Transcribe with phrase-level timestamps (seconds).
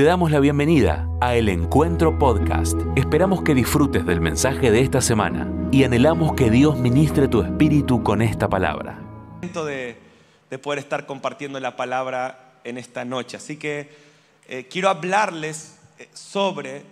[0.00, 2.80] Te damos la bienvenida a El Encuentro Podcast.
[2.96, 8.02] Esperamos que disfrutes del mensaje de esta semana y anhelamos que Dios ministre tu espíritu
[8.02, 8.98] con esta palabra.
[9.42, 9.98] De,
[10.48, 13.36] de poder estar compartiendo la palabra en esta noche.
[13.36, 13.90] Así que
[14.48, 16.82] eh, quiero hablarles eh, sobre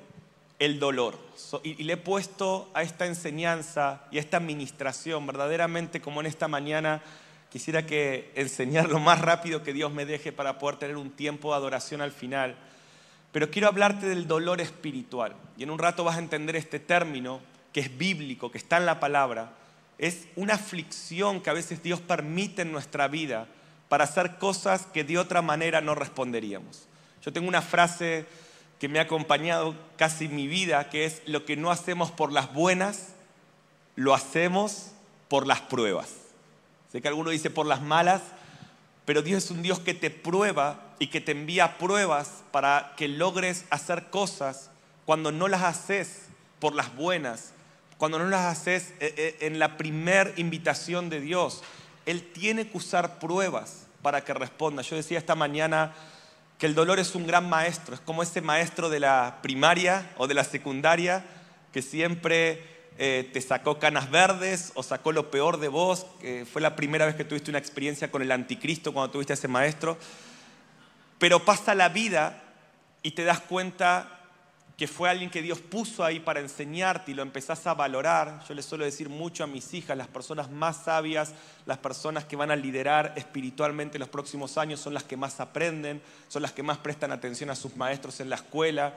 [0.58, 1.18] el dolor.
[1.62, 6.26] y, y, le he puesto a esta enseñanza y a esta administración, verdaderamente como en
[6.26, 7.00] esta mañana,
[7.48, 11.52] quisiera que enseñar lo más rápido que Dios me deje para poder tener un tiempo
[11.52, 12.67] de adoración al final.
[13.32, 15.34] Pero quiero hablarte del dolor espiritual.
[15.56, 17.40] Y en un rato vas a entender este término
[17.72, 19.52] que es bíblico, que está en la palabra.
[19.98, 23.46] Es una aflicción que a veces Dios permite en nuestra vida
[23.88, 26.86] para hacer cosas que de otra manera no responderíamos.
[27.22, 28.26] Yo tengo una frase
[28.78, 32.52] que me ha acompañado casi mi vida, que es lo que no hacemos por las
[32.52, 33.14] buenas,
[33.96, 34.92] lo hacemos
[35.28, 36.14] por las pruebas.
[36.92, 38.22] Sé que alguno dice por las malas,
[39.08, 43.08] pero Dios es un Dios que te prueba y que te envía pruebas para que
[43.08, 44.68] logres hacer cosas
[45.06, 46.26] cuando no las haces
[46.58, 47.54] por las buenas,
[47.96, 51.62] cuando no las haces eh, eh, en la primer invitación de Dios.
[52.04, 54.82] Él tiene que usar pruebas para que responda.
[54.82, 55.94] Yo decía esta mañana
[56.58, 60.26] que el dolor es un gran maestro, es como ese maestro de la primaria o
[60.26, 61.24] de la secundaria
[61.72, 66.60] que siempre eh, te sacó canas verdes o sacó lo peor de vos, que fue
[66.60, 69.96] la primera vez que tuviste una experiencia con el anticristo cuando tuviste a ese maestro.
[71.20, 72.42] Pero pasa la vida
[73.04, 74.18] y te das cuenta
[74.76, 78.42] que fue alguien que Dios puso ahí para enseñarte y lo empezás a valorar.
[78.48, 81.34] Yo les suelo decir mucho a mis hijas, las personas más sabias,
[81.66, 86.02] las personas que van a liderar espiritualmente los próximos años son las que más aprenden,
[86.26, 88.96] son las que más prestan atención a sus maestros en la escuela.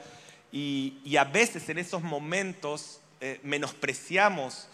[0.50, 4.66] Y a veces en esos momentos eh, menospreciamos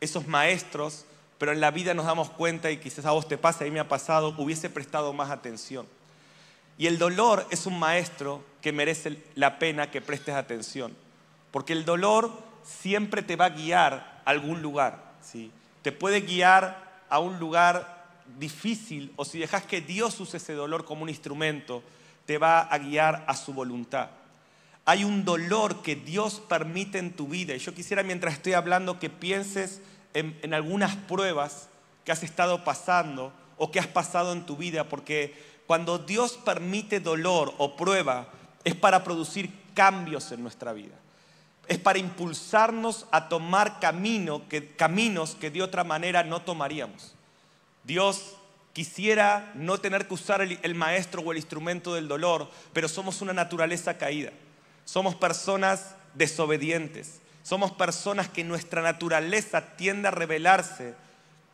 [0.00, 1.04] esos maestros,
[1.36, 3.72] pero en la vida nos damos cuenta, y quizás a vos te pasa, a mí
[3.72, 5.84] me ha pasado, hubiese prestado más atención.
[6.78, 10.94] Y el dolor es un maestro que merece la pena que prestes atención,
[11.50, 12.32] porque el dolor
[12.62, 15.50] siempre te va a guiar a algún lugar, ¿sí?
[15.82, 18.06] te puede guiar a un lugar
[18.38, 21.82] difícil, o si dejas que Dios use ese dolor como un instrumento,
[22.26, 24.10] te va a guiar a su voluntad
[24.88, 27.54] hay un dolor que Dios permite en tu vida.
[27.54, 29.82] Y yo quisiera mientras estoy hablando que pienses
[30.14, 31.68] en, algunas pruebas
[32.06, 35.34] que has estado pasando o que has pasado en tu vida, porque
[35.66, 38.28] cuando Dios permite dolor o prueba
[38.64, 40.94] es para producir cambios en nuestra vida.
[41.66, 47.14] Es para impulsarnos a tomar camino que, caminos que de otra manera no tomaríamos.
[47.84, 48.36] Dios
[48.72, 53.34] quisiera no tener que usar el maestro o el instrumento del dolor, pero somos una
[53.34, 54.32] naturaleza caída.
[54.88, 57.20] Somos personas desobedientes.
[57.42, 60.94] Somos personas que nuestra naturaleza tiende a rebelarse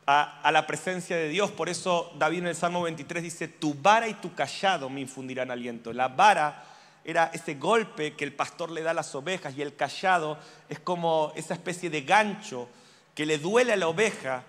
[0.06, 1.50] a, la presencia de Dios.
[1.50, 5.50] Por eso David en el Salmo 23 dice, tu vara y tu callado me infundirán
[5.50, 5.92] aliento.
[5.92, 6.62] La vara
[7.04, 10.78] era ese golpe que el pastor le da a las ovejas y el callado es
[10.78, 12.68] como esa especie de gancho
[13.16, 14.44] que le duele a la oveja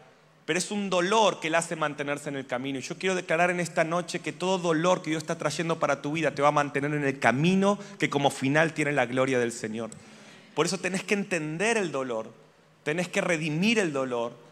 [0.45, 2.77] pero es un dolor que le hace mantenerse en el camino.
[2.77, 6.01] Y yo quiero declarar en esta noche que todo dolor que Dios está trayendo para
[6.01, 9.39] tu vida te va a mantener en el camino que como final tiene la gloria
[9.39, 9.89] del Señor.
[10.53, 12.31] Por eso tenés que entender el dolor,
[12.83, 14.45] tenés que redimir el dolor.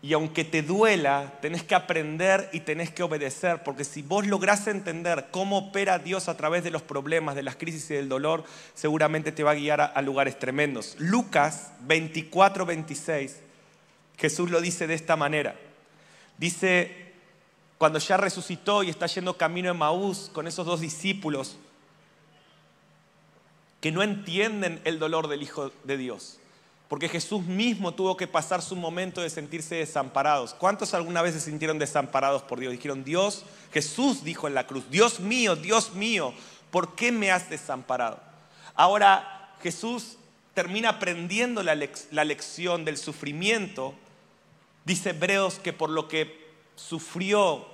[0.00, 4.66] Y aunque te duela, tenés que aprender y tenés que obedecer, porque si vos lográs
[4.66, 8.44] entender cómo opera Dios a través de los problemas, de las crisis y del dolor,
[8.74, 10.94] seguramente te va a guiar a, a lugares tremendos.
[10.98, 13.43] Lucas 24, 26
[14.18, 15.56] Jesús lo dice de esta manera.
[16.38, 17.12] Dice,
[17.78, 21.56] cuando ya resucitó y está yendo camino en Maús con esos dos discípulos
[23.80, 26.38] que no entienden el dolor del Hijo de Dios.
[26.88, 30.54] Porque Jesús mismo tuvo que pasar su momento de sentirse desamparados.
[30.54, 32.72] ¿Cuántos alguna vez se sintieron desamparados por Dios?
[32.72, 36.32] Dijeron, Dios, Jesús dijo en la cruz, Dios mío, Dios mío,
[36.70, 38.20] ¿por qué me has desamparado?
[38.74, 40.18] Ahora Jesús
[40.54, 41.76] termina aprendiendo la,
[42.10, 43.94] la lección del sufrimiento
[44.84, 46.44] Dice Hebreos que por lo que
[46.76, 47.66] sufrió,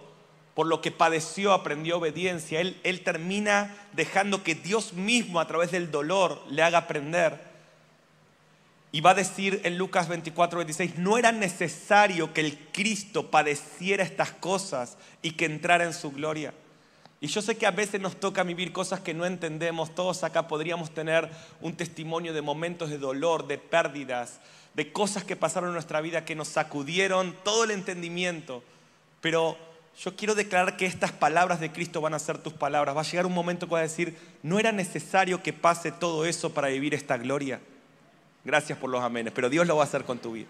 [0.54, 2.60] por lo que padeció, aprendió obediencia.
[2.60, 7.50] Él, termina dejando que Dios mismo a través del dolor le haga aprender.
[8.92, 14.02] Y va a decir en Lucas 24, 26, no era necesario que el Cristo padeciera
[14.02, 16.52] estas cosas y que entrara en su gloria.
[17.20, 19.94] Y yo sé que a veces nos toca vivir cosas que no entendemos.
[19.94, 21.30] Todos acá podríamos tener
[21.60, 24.40] un testimonio de momentos de dolor, de pérdidas,
[24.80, 28.62] de cosas que pasaron en nuestra vida que nos sacudieron todo el entendimiento.
[29.20, 29.58] Pero
[30.02, 32.96] yo quiero declarar que estas palabras de Cristo van a ser tus palabras.
[32.96, 36.24] Va a llegar un momento que vas a decir, no era necesario que pase todo
[36.24, 37.60] eso para vivir esta gloria.
[38.42, 40.48] Gracias por los amenes, pero Dios lo va a hacer con tu vida.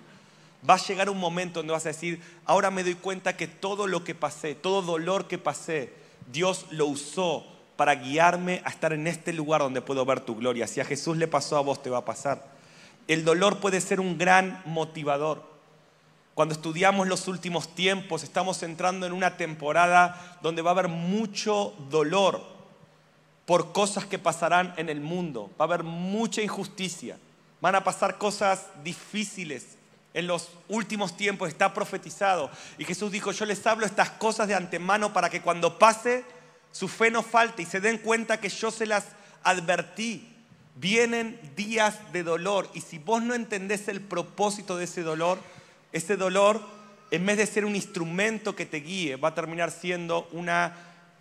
[0.68, 3.88] Va a llegar un momento donde vas a decir, ahora me doy cuenta que todo
[3.88, 5.92] lo que pasé, todo dolor que pasé,
[6.30, 7.44] Dios lo usó
[7.76, 10.68] para guiarme a estar en este lugar donde puedo ver tu gloria.
[10.68, 12.59] Si a Jesús le pasó, a vos te va a pasar.
[13.08, 15.50] El dolor puede ser un gran motivador.
[16.35, 21.75] Cuando estudiamos los últimos tiempos, estamos entrando en una temporada donde va a haber mucho
[21.91, 22.41] dolor
[23.47, 25.50] por cosas que pasarán en el mundo.
[25.61, 27.19] Va a haber mucha injusticia.
[27.61, 29.76] Van a pasar cosas difíciles.
[30.14, 32.50] En los últimos tiempos está profetizado.
[32.79, 36.25] Y Jesús dijo, yo les hablo estas cosas de antemano para que cuando pase,
[36.73, 39.08] su fe no falte y se den cuenta que yo se las
[39.43, 40.29] advertí.
[40.80, 45.38] Vienen días de dolor y si vos no entendés el propósito de ese dolor,
[45.92, 46.62] ese dolor,
[47.10, 50.74] en vez de ser un instrumento que te guíe, va a terminar siendo una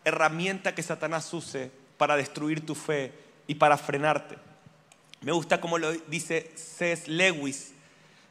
[0.05, 3.11] herramienta que Satanás use para destruir tu fe
[3.47, 4.37] y para frenarte.
[5.19, 7.11] Me gusta como lo dice C.S.
[7.11, 7.73] Lewis.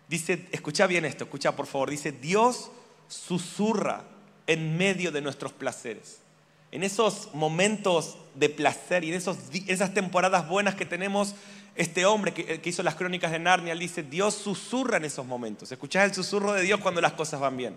[0.09, 1.91] Dice, escucha bien esto, escucha por favor.
[1.91, 2.71] Dice, Dios
[3.07, 4.03] susurra
[4.47, 6.23] en medio de nuestros placeres.
[6.71, 11.35] En esos momentos de placer y en esos, esas temporadas buenas que tenemos,
[11.75, 15.71] este hombre que, hizo las crónicas de Narnia, dice, Dios susurra en esos momentos.
[15.73, 17.77] Escuchás el susurro de Dios cuando las cosas van bien.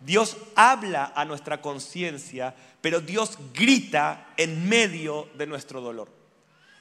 [0.00, 6.08] Dios habla a nuestra conciencia, pero Dios grita en medio de nuestro dolor.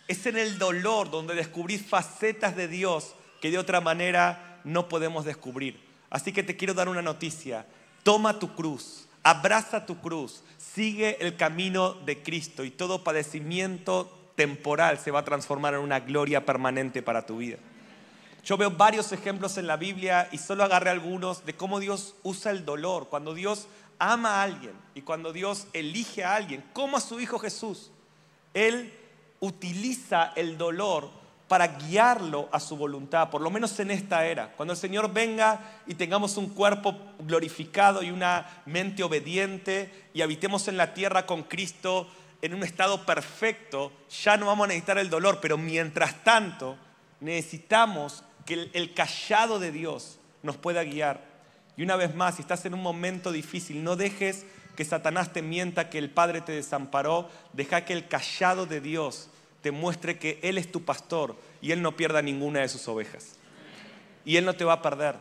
[0.08, 5.26] Es en el dolor donde descubrís facetas de Dios que de otra manera no podemos
[5.26, 5.80] descubrir.
[6.10, 7.66] Así que te quiero dar una noticia.
[8.04, 15.00] Toma tu cruz, abraza tu cruz, sigue el camino de Cristo y todo padecimiento temporal
[15.00, 17.58] se va a transformar en una gloria permanente para tu vida.
[18.46, 22.52] Yo veo varios ejemplos en la Biblia y solo agarré algunos de cómo Dios usa
[22.52, 23.68] el dolor, cuando Dios
[24.00, 27.92] ama a alguien y cuando Dios elige a alguien, como a su Hijo Jesús.
[28.54, 28.94] Él
[29.42, 31.10] utiliza el dolor
[31.48, 34.52] para guiarlo a su voluntad, por lo menos en esta era.
[34.58, 40.68] Cuando el Señor venga y tengamos un cuerpo glorificado y una mente obediente y habitemos
[40.68, 42.08] en la tierra con Cristo
[42.42, 43.92] en un estado perfecto,
[44.24, 46.78] ya no vamos a necesitar el dolor, pero mientras tanto
[47.22, 51.26] necesitamos que el, callado de Dios nos pueda guiar.
[51.78, 54.46] Y una vez más, si estás en un momento difícil, no dejes
[54.76, 59.30] que Satanás te mienta que el Padre te desamparó, deja que el callado de Dios
[59.62, 63.36] te muestre que Él es tu pastor y Él no pierda ninguna de sus ovejas.
[64.26, 65.16] Y Él no te va a perder.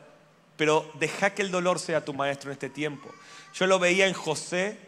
[0.57, 3.11] Pero deja que el dolor sea tu maestro en este tiempo.
[3.55, 4.79] Yo lo veía en José.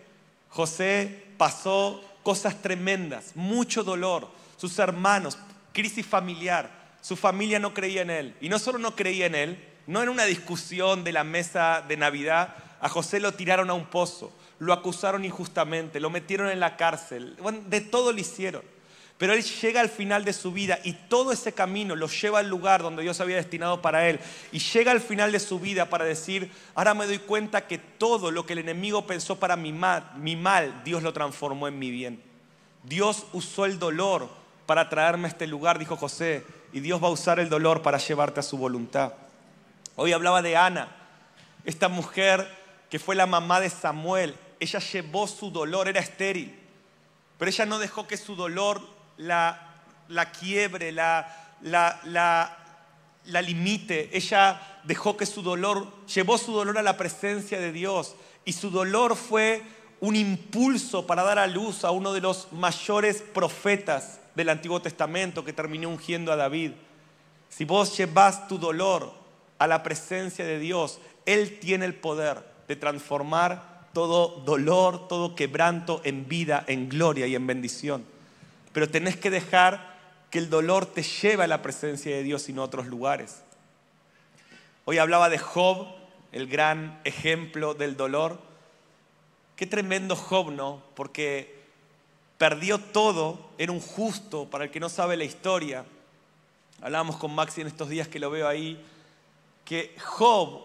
[0.49, 4.29] José pasó cosas tremendas, mucho dolor.
[4.57, 5.39] Sus hermanos,
[5.73, 6.71] crisis familiar.
[7.01, 8.37] Su familia no creía en él.
[8.41, 11.97] Y no solo no creía en él, no en una discusión de la mesa de
[11.97, 16.77] Navidad, a José lo tiraron a un pozo, lo acusaron injustamente, lo metieron en la
[16.77, 17.37] cárcel,
[17.67, 18.63] de todo lo hicieron.
[19.19, 22.49] Pero él llega al final de su vida y todo ese camino lo lleva al
[22.49, 24.21] lugar donde Dios había destinado para él.
[24.53, 28.31] Y llega al final de su vida para decir, ahora me doy cuenta que todo
[28.31, 32.23] lo que el enemigo pensó para mi mal, mal, Dios lo transformó en mi bien.
[32.85, 34.29] Dios usó el dolor
[34.67, 37.99] para traerme a este lugar, dijo José, y Dios va a usar el dolor para
[37.99, 39.15] llevarte a su voluntad.
[39.97, 40.95] Hoy hablaba de Ana,
[41.65, 42.49] esta mujer
[42.89, 44.37] que fue la mamá de Samuel.
[44.61, 46.57] Ella llevó su dolor, era estéril,
[47.37, 49.75] pero ella no dejó que su dolor la,
[50.09, 52.57] la quiebre, la, la, la,
[53.27, 54.17] la limite.
[54.17, 58.71] Ella dejó que su dolor, llevó su dolor a la presencia de Dios y su
[58.71, 59.63] dolor fue
[60.01, 65.45] un impulso para dar a luz a uno de los mayores profetas del Antiguo Testamento
[65.45, 66.73] que terminó ungiendo a David.
[67.49, 69.13] Si vos llevas tu dolor
[69.59, 76.01] a la presencia de Dios, Él tiene el poder de transformar todo dolor, todo quebranto
[76.05, 78.18] en vida, en gloria y en bendición
[78.79, 79.99] pero tenés que dejar
[80.31, 83.43] que el dolor te lleve a la presencia de Dios y no a otros lugares.
[84.85, 85.89] Hoy hablaba de Job,
[86.31, 88.41] el gran ejemplo del dolor.
[89.57, 90.81] Qué tremendo Job, ¿no?
[90.95, 91.59] Porque
[92.39, 95.85] perdió todo, era un justo, para el que no sabe la historia.
[96.81, 98.81] Hablábamos con Maxi en estos días que lo veo ahí,
[99.65, 100.63] que Job,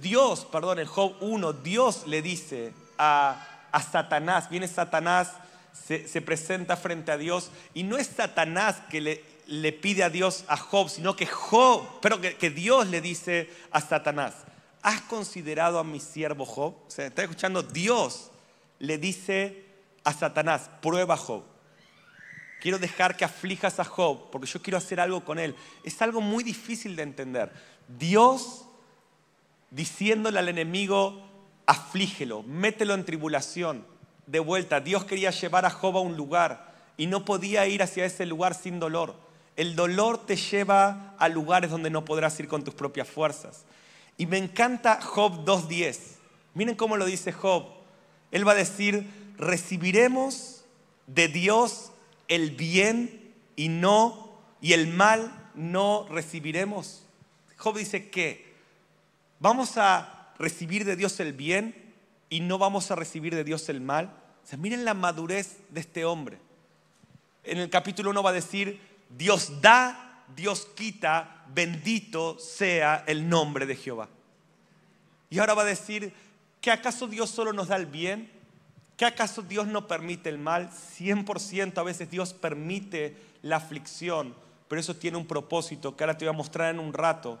[0.00, 5.34] Dios, perdón, en Job 1, Dios le dice a, a Satanás, viene Satanás
[5.72, 9.00] se, presenta frente a Dios y no es Satanás que
[9.46, 13.80] le, pide a Dios a Job, sino que Job, pero que, Dios le dice a
[13.80, 14.34] Satanás,
[14.82, 16.74] ¿has considerado a mi siervo Job?
[16.86, 18.30] O sea, está escuchando, Dios
[18.78, 19.64] le dice
[20.04, 21.44] a Satanás, prueba a Job.
[22.60, 25.54] Quiero dejar que aflijas a Job porque yo quiero hacer algo con él.
[25.84, 27.52] Es algo muy difícil de entender.
[27.86, 28.64] Dios
[29.70, 31.24] diciéndole al enemigo,
[31.66, 33.97] aflígelo, mételo en tribulación
[34.28, 34.80] de vuelta.
[34.80, 38.54] Dios quería llevar a Job a un lugar y no podía ir hacia ese lugar
[38.54, 39.16] sin dolor.
[39.56, 43.64] El dolor te lleva a lugares donde no podrás ir con tus propias fuerzas.
[44.16, 45.98] Y me encanta Job 2.10.
[46.54, 47.66] Miren cómo lo dice Job.
[48.30, 50.64] Él va a decir, recibiremos
[51.06, 51.92] de Dios
[52.28, 54.28] el bien y no
[54.60, 57.04] y el mal no recibiremos.
[57.56, 58.54] Job dice que
[59.40, 61.87] vamos a recibir de Dios el bien
[62.30, 64.12] y no vamos a recibir de Dios el mal.
[64.44, 66.38] O sea, miren la madurez de este hombre.
[67.44, 68.80] En el capítulo 1 va a decir,
[69.10, 74.08] Dios da, Dios quita, bendito sea el nombre de Jehová.
[75.30, 76.12] Y ahora va a decir,
[76.60, 78.30] ¿que acaso Dios solo nos da el bien?
[78.96, 80.70] ¿Que acaso Dios no permite el mal?
[80.70, 84.34] 100% a veces Dios permite la aflicción,
[84.66, 87.38] pero eso tiene un propósito que ahora te voy a mostrar en un rato,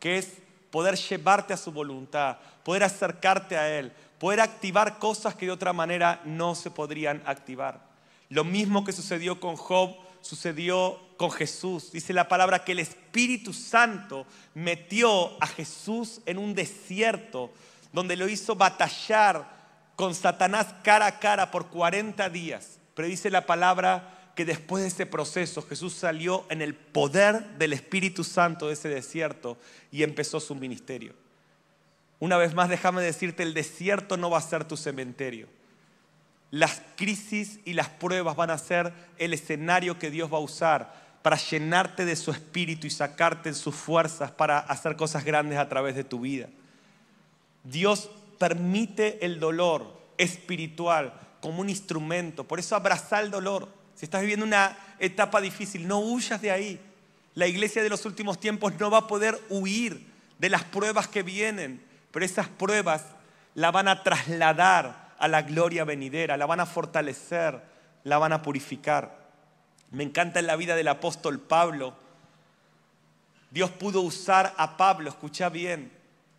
[0.00, 0.38] que es
[0.70, 5.72] poder llevarte a su voluntad, poder acercarte a Él, poder activar cosas que de otra
[5.72, 7.80] manera no se podrían activar.
[8.28, 11.92] Lo mismo que sucedió con Job, sucedió con Jesús.
[11.92, 17.52] Dice la palabra que el Espíritu Santo metió a Jesús en un desierto
[17.92, 19.52] donde lo hizo batallar
[19.96, 22.78] con Satanás cara a cara por 40 días.
[22.94, 27.72] Pero dice la palabra que después de ese proceso Jesús salió en el poder del
[27.72, 29.58] Espíritu Santo de ese desierto
[29.92, 31.14] y empezó su ministerio.
[32.20, 35.48] Una vez más, déjame decirte, el desierto no va a ser tu cementerio.
[36.50, 41.04] Las crisis y las pruebas van a ser el escenario que Dios va a usar
[41.22, 45.94] para llenarte de su espíritu y sacarte sus fuerzas para hacer cosas grandes a través
[45.96, 46.48] de tu vida.
[47.64, 52.44] Dios permite el dolor espiritual como un instrumento.
[52.44, 53.68] Por eso abraza el dolor.
[53.94, 56.80] Si estás viviendo una etapa difícil, no huyas de ahí.
[57.34, 60.06] La iglesia de los últimos tiempos no va a poder huir
[60.38, 61.82] de las pruebas que vienen,
[62.14, 63.06] pero esas pruebas
[63.56, 67.60] la van a trasladar a la gloria venidera, la van a fortalecer,
[68.04, 69.18] la van a purificar.
[69.90, 71.92] Me encanta en la vida del apóstol Pablo.
[73.50, 75.90] Dios pudo usar a Pablo, escucha bien,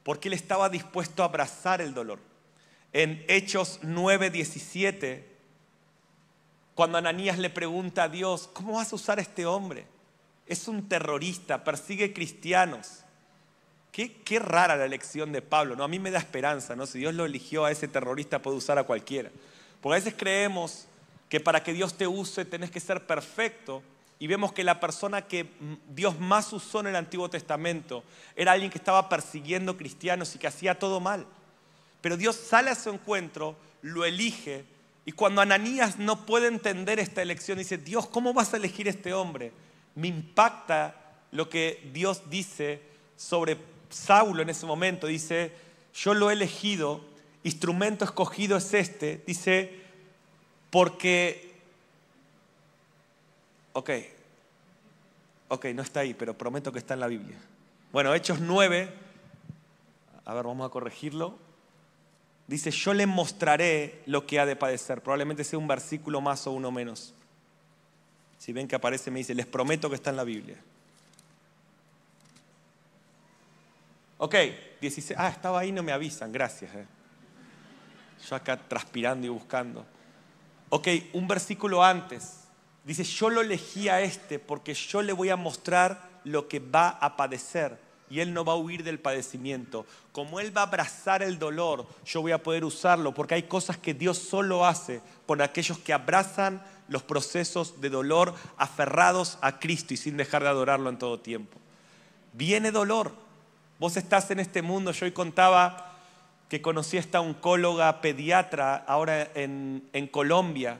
[0.03, 2.19] porque él estaba dispuesto a abrazar el dolor.
[2.93, 5.25] En Hechos 9:17,
[6.73, 9.87] cuando Ananías le pregunta a Dios, ¿cómo vas a usar a este hombre?
[10.45, 13.04] Es un terrorista, persigue cristianos.
[13.95, 15.85] Qué, rara la elección de Pablo, ¿no?
[15.85, 16.85] A mí me da esperanza, ¿no?
[16.85, 19.31] Si Dios lo eligió a ese terrorista, puede usar a cualquiera.
[19.79, 20.85] Porque a veces creemos
[21.29, 23.81] que para que Dios te use tenés que ser perfecto
[24.19, 25.49] y vemos que la persona que
[25.87, 28.03] Dios más usó en el Antiguo Testamento
[28.35, 31.25] era alguien que estaba persiguiendo cristianos y que hacía todo mal.
[32.01, 34.65] Pero Dios sale a su encuentro, lo elige
[35.05, 39.13] y cuando Ananías no puede entender esta elección, dice, Dios, ¿cómo vas a elegir este
[39.13, 39.53] hombre?
[39.95, 40.95] Me impacta
[41.31, 42.81] lo que Dios dice
[43.15, 43.57] sobre
[43.89, 45.53] Saulo en ese momento dice,
[45.93, 47.01] yo lo he elegido,
[47.43, 49.81] instrumento escogido es este, dice,
[50.69, 51.53] porque,
[53.73, 53.89] ok,
[55.49, 57.37] ok, no está ahí, pero prometo que está en la Biblia.
[57.91, 58.89] Bueno, Hechos 9,
[60.25, 61.37] a ver, vamos a corregirlo.
[62.47, 65.01] Dice, yo le mostraré lo que ha de padecer.
[65.01, 67.13] Probablemente sea un versículo más o uno menos.
[68.37, 70.57] Si ven que aparece, me dice, les prometo que está en la Biblia.
[74.17, 74.35] Ok,
[74.81, 75.19] 16.
[75.19, 76.73] Ah, estaba ahí, no me avisan, gracias.
[76.75, 76.85] Eh.
[78.29, 79.85] Yo acá transpirando y buscando.
[80.69, 82.41] Ok, un versículo antes.
[82.83, 86.89] Dice, yo lo elegí a este porque yo le voy a mostrar lo que va
[86.89, 87.77] a padecer
[88.09, 89.85] y él no va a huir del padecimiento.
[90.11, 93.77] Como él va a abrazar el dolor, yo voy a poder usarlo porque hay cosas
[93.77, 99.93] que Dios solo hace por aquellos que abrazan los procesos de dolor aferrados a Cristo
[99.93, 101.57] y sin dejar de adorarlo en todo tiempo.
[102.33, 103.24] Viene dolor,
[103.77, 105.91] Vos estás en este mundo, yo hoy contaba
[106.47, 110.79] que conocí a esta oncóloga pediatra ahora en, Colombia,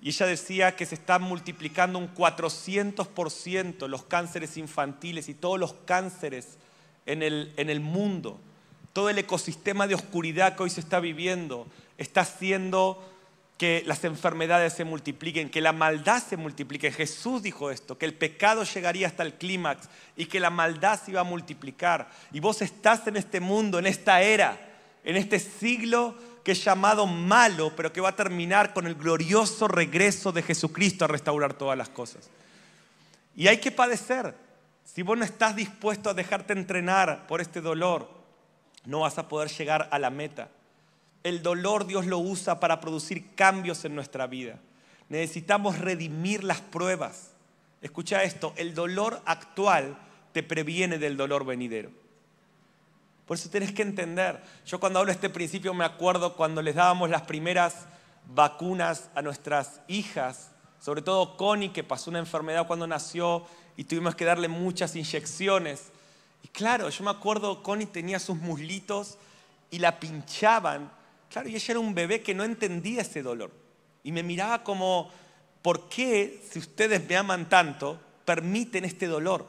[0.00, 5.72] y ella decía que se están multiplicando un 400% los cánceres infantiles y todos los
[5.84, 6.58] cánceres
[7.06, 8.38] en el, en el mundo.
[8.92, 11.66] Todo el ecosistema de oscuridad que hoy se está viviendo
[11.98, 13.02] está siendo
[13.62, 16.90] que las enfermedades se multipliquen, que la maldad se multiplique.
[16.90, 21.12] Jesús dijo esto, que el pecado llegaría hasta el clímax y que la maldad se
[21.12, 22.10] iba a multiplicar.
[22.32, 24.58] Y vos estás en este mundo, en esta era,
[25.04, 29.68] en este siglo que es llamado malo, pero que va a terminar con el glorioso
[29.68, 32.30] regreso de Jesucristo a restaurar todas las cosas.
[33.36, 34.34] Y hay que padecer.
[34.84, 38.10] Si vos no estás dispuesto a dejarte entrenar por este dolor,
[38.86, 40.48] no vas a poder llegar a la meta.
[41.22, 44.58] El dolor Dios lo usa para producir cambios en nuestra vida.
[45.08, 47.32] Necesitamos redimir las pruebas.
[47.80, 49.96] Escucha esto, el dolor actual
[50.32, 51.90] te previene del dolor venidero.
[53.26, 54.42] Por eso tienes que entender.
[54.66, 57.86] Yo cuando hablo de este principio me acuerdo cuando les dábamos las primeras
[58.26, 60.50] vacunas a nuestras hijas,
[60.80, 63.44] sobre todo Connie, que pasó una enfermedad cuando nació
[63.76, 65.92] y tuvimos que darle muchas inyecciones.
[66.42, 69.18] Y claro, yo me acuerdo, Connie tenía sus muslitos
[69.70, 70.90] y la pinchaban
[71.32, 73.50] Claro, y ella era un bebé que no entendía ese dolor.
[74.04, 75.10] Y me miraba como,
[75.62, 79.46] ¿por qué si ustedes me aman tanto, permiten este dolor?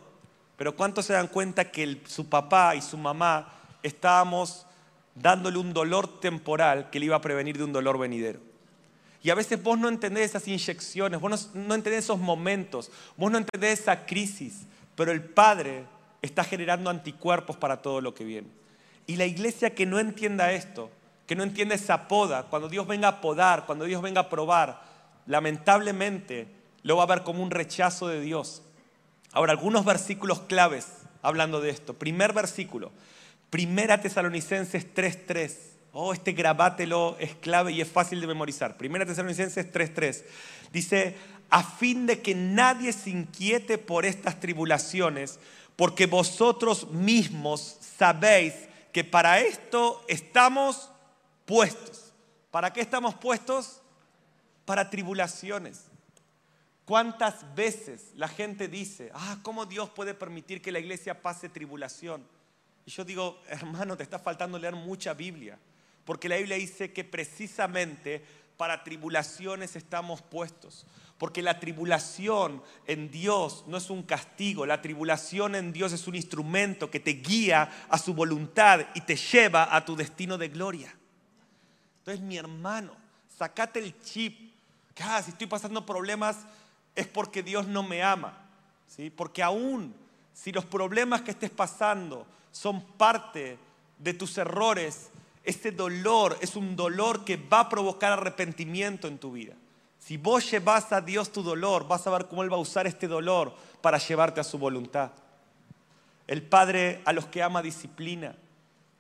[0.56, 4.66] Pero ¿cuántos se dan cuenta que su papá y su mamá estábamos
[5.14, 8.40] dándole un dolor temporal que le iba a prevenir de un dolor venidero?
[9.22, 13.30] Y a veces vos no entendés esas inyecciones, vos no, no entendés esos momentos, vos
[13.30, 14.62] no entendés esa crisis,
[14.96, 15.84] pero el Padre
[16.22, 18.48] está generando anticuerpos para todo lo que viene.
[19.06, 20.90] Y la iglesia que no entienda esto,
[21.34, 24.84] que no entienda esa poda, cuando Dios venga a podar, cuando Dios venga a probar,
[25.26, 26.46] lamentablemente
[26.84, 28.62] lo va a ver como un rechazo de Dios.
[29.32, 30.90] Ahora, algunos versículos claves
[31.24, 31.96] hablando de esto.
[31.96, 32.92] Primer versículo,
[33.50, 35.56] Primera Tesalonicenses 3.3.
[35.94, 38.78] Oh, este grabátelo es clave y es fácil de memorizar.
[38.78, 40.24] Primera Tesalonicenses 3.3.
[40.72, 41.16] Dice,
[41.50, 45.40] a fin de que nadie se inquiete por estas tribulaciones,
[45.78, 48.54] porque vosotros mismos sabéis
[48.92, 50.92] que para esto estamos
[51.46, 52.14] puestos.
[52.52, 53.82] ¿Para qué estamos puestos?
[54.66, 55.86] Para tribulaciones.
[56.86, 62.26] ¿Cuántas veces la gente dice, ah, ¿cómo Dios puede permitir que la iglesia pase tribulación?
[62.86, 65.58] Y yo digo, hermano, te está faltando leer mucha Biblia,
[66.04, 68.24] porque la Biblia dice que precisamente
[68.58, 70.86] para tribulaciones estamos puestos.
[71.18, 76.16] Porque la tribulación en Dios no es un castigo, la tribulación en Dios es un
[76.16, 80.94] instrumento que te guía a su voluntad y te lleva a tu destino de gloria.
[82.04, 82.92] Entonces, mi hermano,
[83.38, 84.54] sacate el chip.
[85.02, 86.38] Ah, si estoy pasando problemas
[86.96, 88.38] es porque Dios no me ama.
[88.88, 89.10] ¿sí?
[89.10, 89.96] Porque aún
[90.34, 93.58] si los problemas que estés pasando son parte
[93.98, 95.12] de tus errores,
[95.44, 99.54] ese dolor es un dolor que va a provocar arrepentimiento en tu vida.
[99.98, 102.86] Si vos llevas a Dios tu dolor, vas a ver cómo Él va a usar
[102.86, 105.12] este dolor para llevarte a su voluntad.
[106.28, 108.36] El Padre a los que ama disciplina.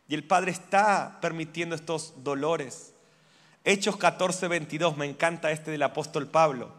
[0.07, 2.92] Y el Padre está permitiendo estos dolores.
[3.63, 6.71] Hechos 14, 22, me encanta este del apóstol Pablo.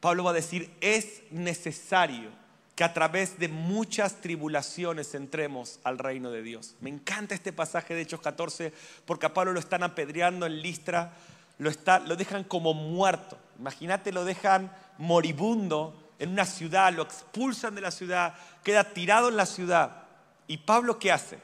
[0.00, 2.30] Pablo va a decir, es necesario
[2.74, 6.74] que a través de muchas tribulaciones entremos al reino de Dios.
[6.80, 8.72] Me encanta este pasaje de Hechos 14
[9.04, 11.12] porque a Pablo lo están apedreando en Listra
[11.58, 13.38] lo, está, lo dejan como muerto.
[13.58, 19.36] Imagínate, lo dejan moribundo en una ciudad, lo expulsan de la ciudad, queda tirado en
[19.36, 20.02] la ciudad.
[20.46, 21.38] ¿Y Pablo qué hace?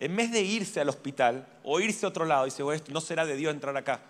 [0.00, 3.26] En vez de irse al hospital o irse a otro lado, dice, esto no será
[3.26, 4.00] de Dios entrar acá.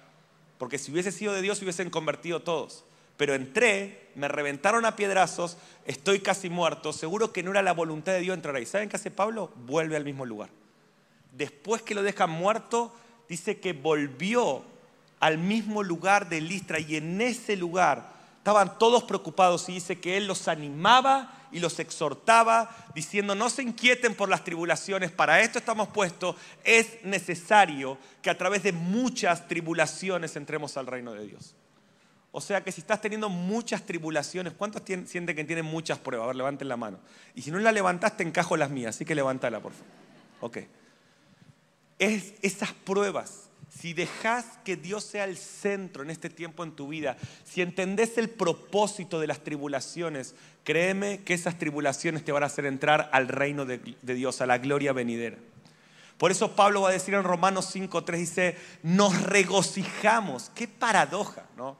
[0.56, 2.84] Porque si hubiese sido de Dios, se hubiesen convertido todos.
[3.16, 8.12] Pero entré, me reventaron a piedrazos, estoy casi muerto, seguro que no era la voluntad
[8.12, 8.66] de Dios entrar ahí.
[8.66, 9.50] ¿Saben qué hace Pablo?
[9.66, 10.48] Vuelve al mismo lugar.
[11.32, 12.94] Después que lo dejan muerto,
[13.28, 14.62] dice que volvió
[15.18, 20.16] al mismo lugar de Listra y en ese lugar estaban todos preocupados y dice que
[20.16, 25.58] él los animaba y los exhortaba diciendo no se inquieten por las tribulaciones, para esto
[25.58, 31.54] estamos puestos, es necesario que a través de muchas tribulaciones entremos al reino de Dios.
[32.32, 36.24] O sea que si estás teniendo muchas tribulaciones, ¿cuántos sienten que tienen muchas pruebas?
[36.24, 37.00] A ver, levanten la mano.
[37.34, 39.86] Y si no la levantaste, encajo las mías, así que levántala, por favor.
[40.40, 40.58] Ok.
[41.98, 46.88] Es esas pruebas si dejas que Dios sea el centro en este tiempo en tu
[46.88, 52.46] vida, si entendés el propósito de las tribulaciones, créeme que esas tribulaciones te van a
[52.46, 55.36] hacer entrar al reino de, Dios, a la gloria venidera.
[56.18, 60.50] Por eso Pablo va a decir en Romanos 5.3, dice, nos regocijamos.
[60.54, 61.78] Qué paradoja, ¿no?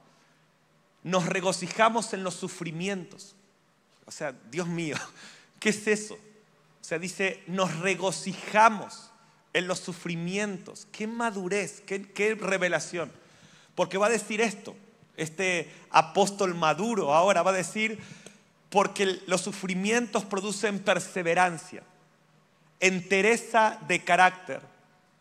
[1.03, 3.35] Nos regocijamos en los sufrimientos.
[4.07, 4.97] O sea, Dios mío,
[5.61, 6.15] ¿qué es eso?
[6.15, 9.10] O sea, dice, nos regocijamos
[9.53, 10.87] en los sufrimientos.
[10.93, 13.11] Qué madurez, qué, revelación.
[13.75, 14.77] Porque va a decir esto,
[15.17, 17.99] este apóstol maduro ahora va a decir,
[18.69, 21.83] porque los sufrimientos producen perseverancia,
[22.79, 24.61] entereza de carácter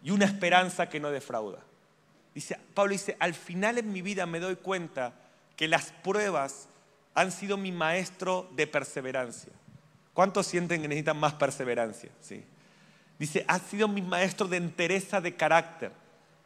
[0.03, 1.59] y una esperanza que no defrauda.
[2.35, 5.13] Dice, Pablo dice, al final en mi vida me doy cuenta
[5.55, 6.67] que las pruebas
[7.15, 9.51] han sido mi maestro de perseverancia.
[10.13, 12.09] ¿Cuántos sienten que necesitan más perseverancia?
[12.21, 12.43] Sí.
[13.19, 15.91] Dice, han sido mis maestros de entereza de carácter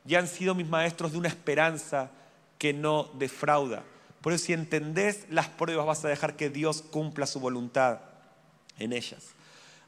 [0.05, 2.09] y han sido mis maestros de una esperanza
[2.57, 3.83] que no defrauda.
[4.21, 7.99] Por eso si entendés las pruebas vas a dejar que Dios cumpla su voluntad
[8.79, 9.33] en ellas.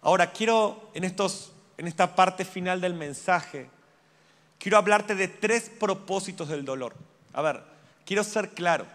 [0.02, 3.68] Ahora quiero en, estos, en esta parte final del mensaje,
[4.60, 6.96] quiero hablarte de tres propósitos del dolor.
[7.34, 7.64] A ver,
[8.06, 8.86] quiero ser claro.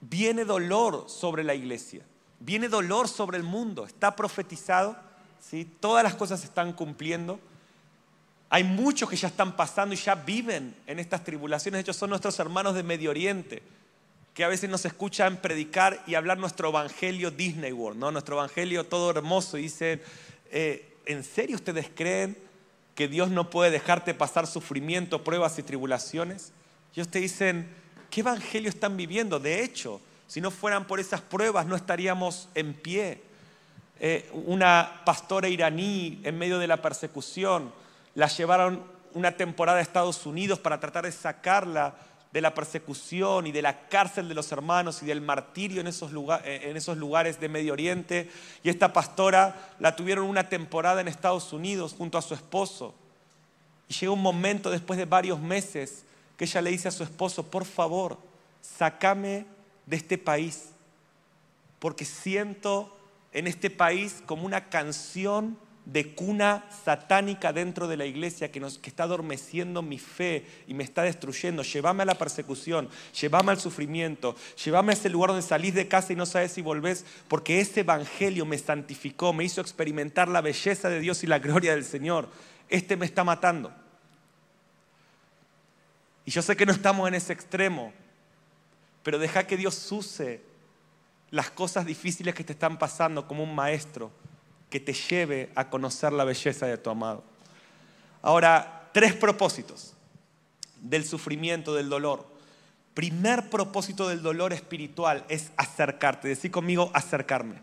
[0.00, 2.04] Viene dolor sobre la iglesia,
[2.38, 5.05] viene dolor sobre el mundo, está profetizado
[5.80, 7.38] Todas las cosas se están cumpliendo.
[8.48, 11.78] Hay muchos que ya están pasando y ya viven en estas tribulaciones.
[11.78, 13.62] De hecho, son nuestros hermanos de Medio Oriente
[14.34, 18.10] que a veces nos escuchan predicar y hablar nuestro evangelio Disney World, ¿no?
[18.10, 19.56] nuestro evangelio todo hermoso.
[19.56, 20.02] Y dicen,
[20.50, 22.36] eh, ¿en serio ustedes creen
[22.94, 26.52] que Dios no puede dejarte pasar sufrimiento, pruebas y tribulaciones?
[26.94, 27.66] Y te dicen,
[28.10, 29.38] ¿Qué evangelio están viviendo?
[29.38, 33.20] De hecho, si no fueran por esas pruebas, no estaríamos en pie.
[33.98, 37.72] Eh, una pastora iraní en medio de la persecución,
[38.14, 38.82] la llevaron
[39.14, 41.94] una temporada a Estados Unidos para tratar de sacarla
[42.32, 46.12] de la persecución y de la cárcel de los hermanos y del martirio en esos,
[46.44, 48.30] eh, en esos lugares de Medio Oriente.
[48.62, 52.94] Y esta pastora la tuvieron una temporada en Estados Unidos junto a su esposo.
[53.88, 56.04] Y llegó un momento después de varios meses
[56.36, 58.18] que ella le dice a su esposo, por favor,
[58.60, 59.46] sácame
[59.86, 60.70] de este país,
[61.78, 62.95] porque siento
[63.36, 68.78] en este país como una canción de cuna satánica dentro de la iglesia que, nos,
[68.78, 71.62] que está adormeciendo mi fe y me está destruyendo.
[71.62, 76.14] Llévame a la persecución, llévame al sufrimiento, llévame a ese lugar donde salís de casa
[76.14, 80.88] y no sabes si volvés, porque ese evangelio me santificó, me hizo experimentar la belleza
[80.88, 82.30] de Dios y la gloria del Señor.
[82.70, 83.70] Este me está matando.
[86.24, 87.92] Y yo sé que no estamos en ese extremo,
[89.02, 90.40] pero deja que Dios use
[91.30, 94.10] las cosas difíciles que te están pasando como un maestro
[94.70, 97.24] que te lleve a conocer la belleza de tu amado.
[98.22, 99.94] Ahora, tres propósitos
[100.80, 102.26] del sufrimiento, del dolor.
[102.94, 106.28] Primer propósito del dolor espiritual es acercarte.
[106.28, 107.60] Decí conmigo, acercarme.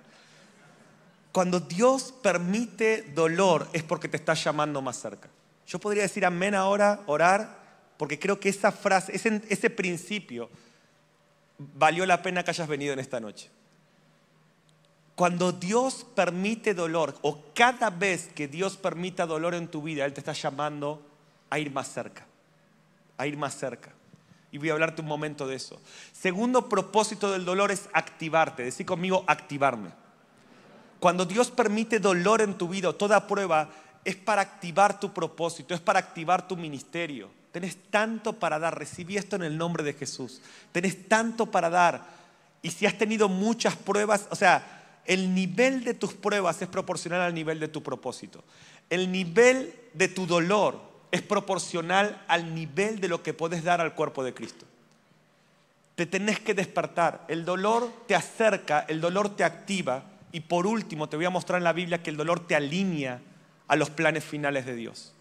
[1.31, 5.29] Cuando Dios permite dolor es porque te está llamando más cerca.
[5.65, 7.63] Yo podría decir amén ahora, orar,
[7.97, 10.49] porque creo que esa frase, ese, ese principio,
[11.57, 13.49] valió la pena que hayas venido en esta noche.
[15.15, 20.13] Cuando Dios permite dolor, o cada vez que Dios permita dolor en tu vida, Él
[20.13, 21.01] te está llamando
[21.49, 22.25] a ir más cerca,
[23.17, 23.91] a ir más cerca.
[24.51, 25.79] Y voy a hablarte un momento de eso.
[26.11, 28.63] Segundo propósito del dolor es activarte.
[28.63, 29.89] Decir conmigo, activarme.
[30.99, 33.69] Cuando Dios permite dolor en tu vida, toda prueba,
[34.03, 37.29] es para activar tu propósito, es para activar tu ministerio.
[37.53, 38.77] Tenés tanto para dar.
[38.77, 40.41] Recibí esto en el nombre de Jesús.
[40.71, 42.03] Tenés tanto para dar.
[42.63, 47.21] Y si has tenido muchas pruebas, o sea, el nivel de tus pruebas es proporcional
[47.21, 48.43] al nivel de tu propósito.
[48.89, 53.93] El nivel de tu dolor es proporcional al nivel de lo que puedes dar al
[53.93, 54.65] cuerpo de Cristo.
[55.93, 57.23] Te tenés que despertar.
[57.27, 60.05] El dolor te acerca, el dolor te activa.
[60.31, 63.21] Y por último, te voy a mostrar en la Biblia que el dolor te alinea
[63.67, 65.13] a los planes finales de Dios.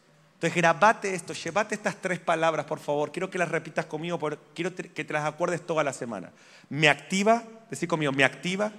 [0.42, 3.12] Entonces, grabate esto, llévate estas tres palabras, por favor.
[3.12, 4.18] Quiero que las repitas conmigo,
[4.52, 6.32] quiero que te las acuerdes toda la semana.
[6.68, 8.72] Me activa, decir conmigo, me activa,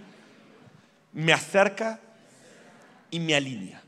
[1.14, 2.02] me acerca
[3.10, 3.82] y me alinea.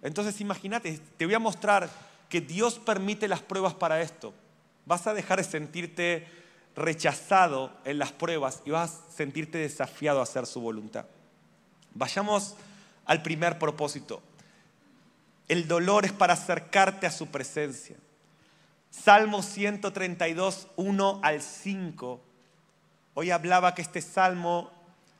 [0.00, 1.90] Entonces imagínate, te voy a mostrar
[2.30, 4.32] que Dios permite las pruebas para esto.
[4.86, 6.26] Vas a dejar de sentirte
[6.74, 11.04] rechazado en las pruebas y vas a sentirte desafiado a hacer su voluntad.
[11.92, 12.56] Vayamos
[13.04, 14.22] al primer propósito.
[15.48, 17.96] El dolor es para acercarte a su presencia.
[18.90, 22.20] Salmo 132, 1 al 5.
[23.14, 24.70] Hoy hablaba que este salmo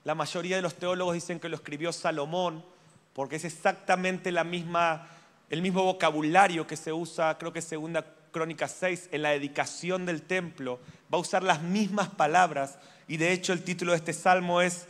[0.09, 2.65] la mayoría de los teólogos dicen que lo escribió Salomón,
[3.13, 5.07] porque es exactamente la misma,
[5.51, 10.23] el mismo vocabulario que se usa, creo que segunda Crónica 6, en la dedicación del
[10.23, 10.81] templo.
[11.13, 14.87] Va a usar las mismas palabras y de hecho el título de este salmo es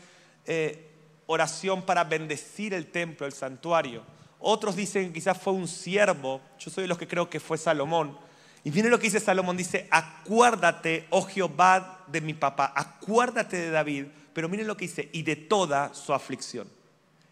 [0.46, 0.88] eh,
[1.26, 4.04] oración para bendecir el templo, el santuario.
[4.40, 7.58] Otros dicen que quizás fue un siervo, yo soy de los que creo que fue
[7.58, 8.16] Salomón.
[8.64, 13.70] Y viene lo que dice Salomón, dice, acuérdate, oh Jehová, de mi papá, acuérdate de
[13.70, 16.68] David, pero miren lo que dice, y de toda su aflicción.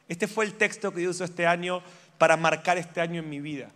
[0.09, 1.83] Este fue el texto que Dios usó este año
[2.19, 3.71] para marcar este año en mi vida.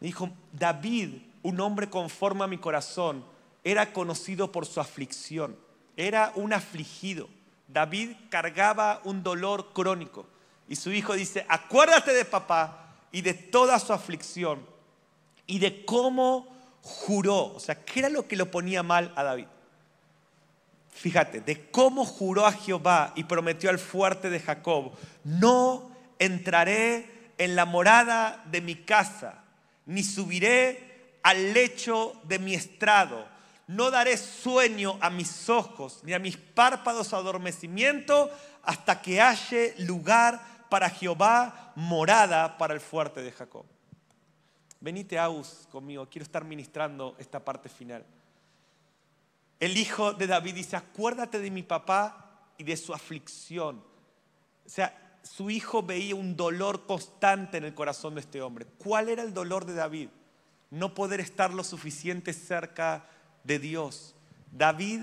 [0.00, 3.24] dijo, David, un hombre conforme a mi corazón,
[3.64, 5.56] era conocido por su aflicción,
[5.96, 7.28] era un afligido.
[7.68, 10.26] David cargaba un dolor crónico.
[10.68, 14.66] Y su hijo dice, acuérdate de papá y de toda su aflicción
[15.46, 16.48] y de cómo
[16.82, 17.54] juró.
[17.54, 19.46] O sea, ¿qué era lo que lo ponía mal a David?
[20.96, 24.92] fíjate, de cómo juró a Jehová y prometió al fuerte de Jacob,
[25.24, 29.44] no entraré en la morada de mi casa,
[29.84, 33.28] ni subiré al lecho de mi estrado,
[33.66, 38.30] no daré sueño a mis ojos, ni a mis párpados adormecimiento,
[38.62, 43.64] hasta que haya lugar para Jehová, morada para el fuerte de Jacob.
[44.80, 48.04] Venite, Aus, conmigo, quiero estar ministrando esta parte final
[49.58, 53.82] el hijo de David dice, acuérdate de mi papá y de su aflicción.
[54.64, 58.66] O sea, su hijo veía un dolor constante en el corazón de este hombre.
[58.78, 60.08] ¿Cuál era el dolor de David?
[60.70, 63.08] No poder estar lo suficiente cerca
[63.44, 64.14] de Dios.
[64.52, 65.02] David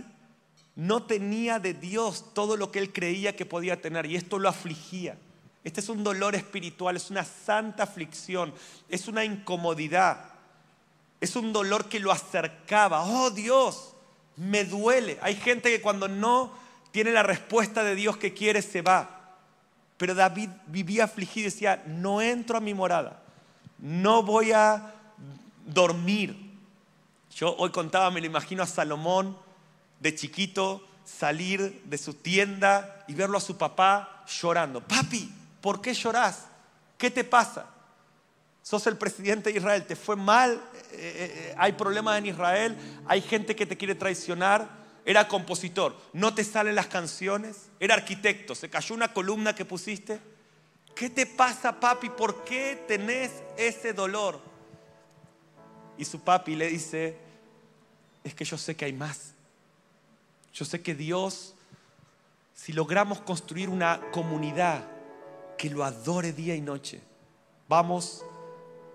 [0.75, 4.49] no tenía de Dios todo lo que él creía que podía tener y esto lo
[4.49, 5.17] afligía.
[5.63, 8.53] Este es un dolor espiritual, es una santa aflicción,
[8.89, 10.25] es una incomodidad,
[11.21, 13.03] es un dolor que lo acercaba.
[13.03, 13.89] Oh Dios,
[14.35, 15.19] Me duele.
[15.21, 16.51] Hay gente que cuando no
[16.91, 19.37] tiene la respuesta de Dios que quiere se va.
[19.97, 23.21] Pero David vivía afligido y decía, no entro a mi morada,
[23.77, 24.93] no voy a
[25.65, 26.35] dormir.
[27.35, 29.37] Yo hoy contaba, me lo imagino a Salomón
[29.99, 34.81] de chiquito salir de su tienda y verlo a su papá llorando.
[34.81, 35.31] Papi,
[35.63, 36.47] ¿por qué lloras?
[36.97, 37.65] ¿Qué te pasa?
[38.61, 42.77] Sos el presidente de Israel, te fue mal, eh, eh, eh, hay problemas en Israel,
[43.07, 44.83] hay gente que te quiere traicionar.
[45.05, 47.69] Era compositor, no te salen las canciones.
[47.79, 50.19] Era arquitecto, se cayó una columna que pusiste.
[50.95, 52.09] ¿Qué te pasa, papi?
[52.09, 54.41] ¿Por qué tenés ese dolor?
[55.97, 57.17] Y su papi le dice,
[58.23, 59.33] es que yo sé que hay más.
[60.53, 61.55] Yo sé que Dios,
[62.53, 64.92] si logramos construir una comunidad
[65.57, 67.01] que lo adore día y noche,
[67.67, 68.25] vamos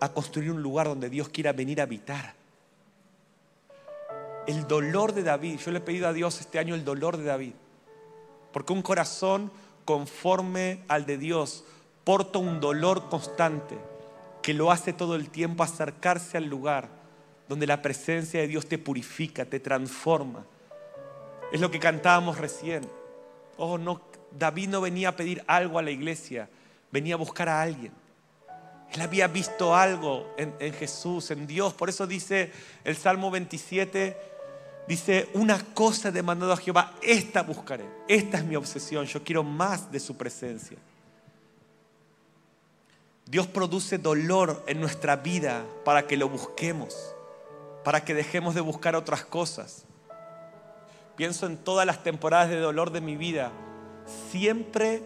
[0.00, 2.34] a construir un lugar donde Dios quiera venir a habitar.
[4.46, 7.24] El dolor de David, yo le he pedido a Dios este año el dolor de
[7.24, 7.52] David,
[8.52, 9.50] porque un corazón
[9.84, 11.64] conforme al de Dios
[12.04, 13.76] porta un dolor constante
[14.42, 16.88] que lo hace todo el tiempo acercarse al lugar
[17.48, 20.44] donde la presencia de Dios te purifica, te transforma.
[21.50, 22.82] Es lo que cantábamos recién.
[23.56, 26.48] Oh, no, David no venía a pedir algo a la iglesia,
[26.90, 27.92] venía a buscar a alguien.
[28.92, 31.74] Él había visto algo en, Jesús, en Dios.
[31.74, 32.50] Por eso dice
[32.84, 34.16] el Salmo 27,
[34.86, 37.84] dice, una cosa he demandado a Jehová, esta buscaré.
[38.08, 40.78] Esta es mi obsesión, yo quiero más de su presencia.
[43.26, 47.14] Dios produce dolor en nuestra vida para que lo busquemos,
[47.84, 49.84] para que dejemos de buscar otras cosas.
[51.14, 53.52] Pienso en todas las temporadas de dolor de mi vida.
[54.30, 55.02] Siempre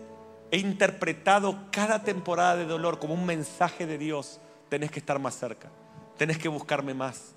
[0.51, 4.41] he interpretado cada temporada de dolor como un mensaje de Dios.
[4.69, 5.69] Tenés que estar más cerca,
[6.17, 7.35] tenés que buscarme más.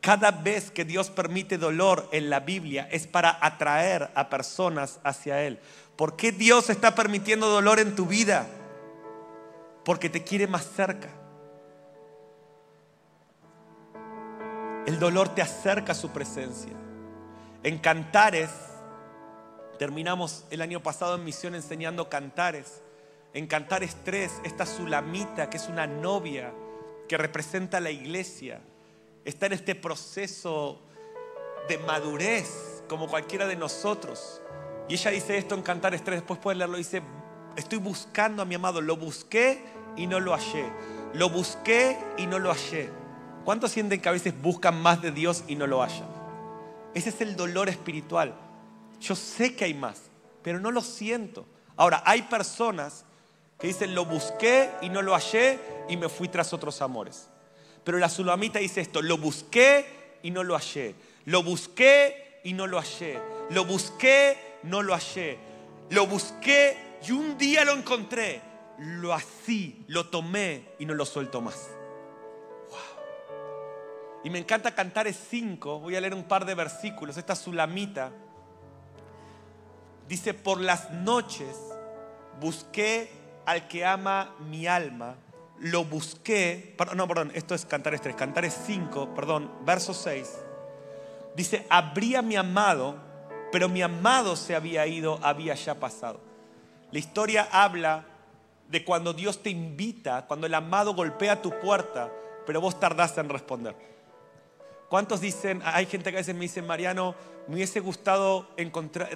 [0.00, 5.42] Cada vez que Dios permite dolor en la Biblia es para atraer a personas hacia
[5.42, 5.58] Él.
[5.96, 8.46] ¿Por qué Dios está permitiendo dolor en tu vida?
[9.84, 11.08] Porque te quiere más cerca.
[14.86, 16.72] El dolor te acerca a su presencia.
[17.64, 18.50] En Cantares
[19.78, 22.82] Terminamos el año pasado en misión enseñando cantares.
[23.34, 26.52] En Cantares 3, esta Sulamita, que es una novia
[27.08, 28.60] que representa a la iglesia,
[29.24, 30.80] está en este proceso
[31.68, 34.40] de madurez como cualquiera de nosotros.
[34.88, 37.02] Y ella dice esto en Cantares 3, después pueden leerlo, dice,
[37.56, 39.62] estoy buscando a mi amado, lo busqué
[39.96, 40.64] y no lo hallé,
[41.12, 42.90] lo busqué y no lo hallé.
[43.44, 46.08] ¿Cuántos sienten que a veces buscan más de Dios y no lo hallan?
[46.94, 48.45] Ese es el dolor espiritual.
[49.00, 50.02] Yo sé que hay más,
[50.42, 51.46] pero no lo siento.
[51.76, 53.04] Ahora, hay personas
[53.58, 57.28] que dicen, lo busqué y no lo hallé y me fui tras otros amores.
[57.84, 60.94] Pero la sulamita dice esto, lo busqué y no lo hallé.
[61.24, 63.20] Lo busqué y no lo hallé.
[63.50, 65.38] Lo busqué, no lo hallé.
[65.90, 68.42] Lo busqué y un día lo encontré.
[68.78, 71.70] Lo así, lo tomé y no lo suelto más.
[74.24, 75.78] Y me encanta cantar es 5.
[75.78, 77.16] Voy a leer un par de versículos.
[77.16, 78.10] Esta sulamita
[80.08, 81.56] Dice, por las noches
[82.40, 83.10] busqué
[83.44, 85.16] al que ama mi alma,
[85.58, 90.38] lo busqué, no, perdón, esto es Cantares 3, Cantares 5, perdón, verso 6.
[91.34, 92.96] Dice, habría mi amado,
[93.52, 96.20] pero mi amado se había ido, había ya pasado.
[96.92, 98.04] La historia habla
[98.68, 102.12] de cuando Dios te invita, cuando el amado golpea tu puerta,
[102.46, 103.74] pero vos tardás en responder.
[104.88, 107.14] ¿Cuántos dicen, hay gente que a veces me dice, Mariano,
[107.48, 108.48] me hubiese gustado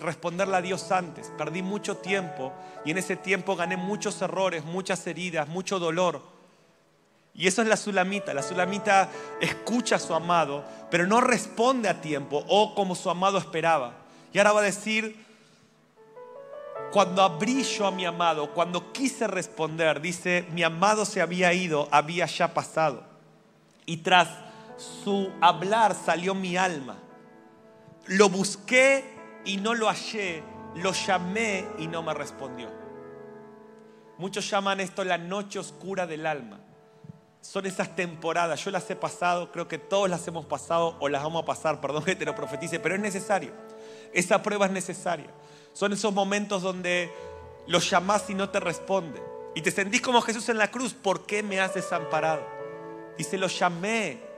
[0.00, 1.32] responderle a Dios antes.
[1.36, 2.52] Perdí mucho tiempo
[2.84, 6.22] y en ese tiempo gané muchos errores, muchas heridas, mucho dolor.
[7.34, 8.32] Y eso es la sulamita.
[8.32, 9.08] La sulamita
[9.40, 13.94] escucha a su amado, pero no responde a tiempo o como su amado esperaba.
[14.32, 15.24] Y ahora va a decir,
[16.92, 21.88] cuando abrí yo a mi amado, cuando quise responder, dice, mi amado se había ido,
[21.90, 23.02] había ya pasado.
[23.86, 24.28] Y tras
[24.76, 26.96] su hablar salió mi alma.
[28.10, 29.04] Lo busqué
[29.44, 30.42] y no lo hallé,
[30.74, 32.68] lo llamé y no me respondió.
[34.18, 36.58] Muchos llaman esto la noche oscura del alma.
[37.40, 41.22] Son esas temporadas, yo las he pasado, creo que todos las hemos pasado o las
[41.22, 43.52] vamos a pasar, perdón que te lo profetice, pero es necesario.
[44.12, 45.30] Esa prueba es necesaria.
[45.72, 47.12] Son esos momentos donde
[47.68, 49.22] lo llamás y no te responde.
[49.54, 52.44] Y te sentís como Jesús en la cruz, ¿por qué me has desamparado?
[53.16, 54.29] Dice, lo llamé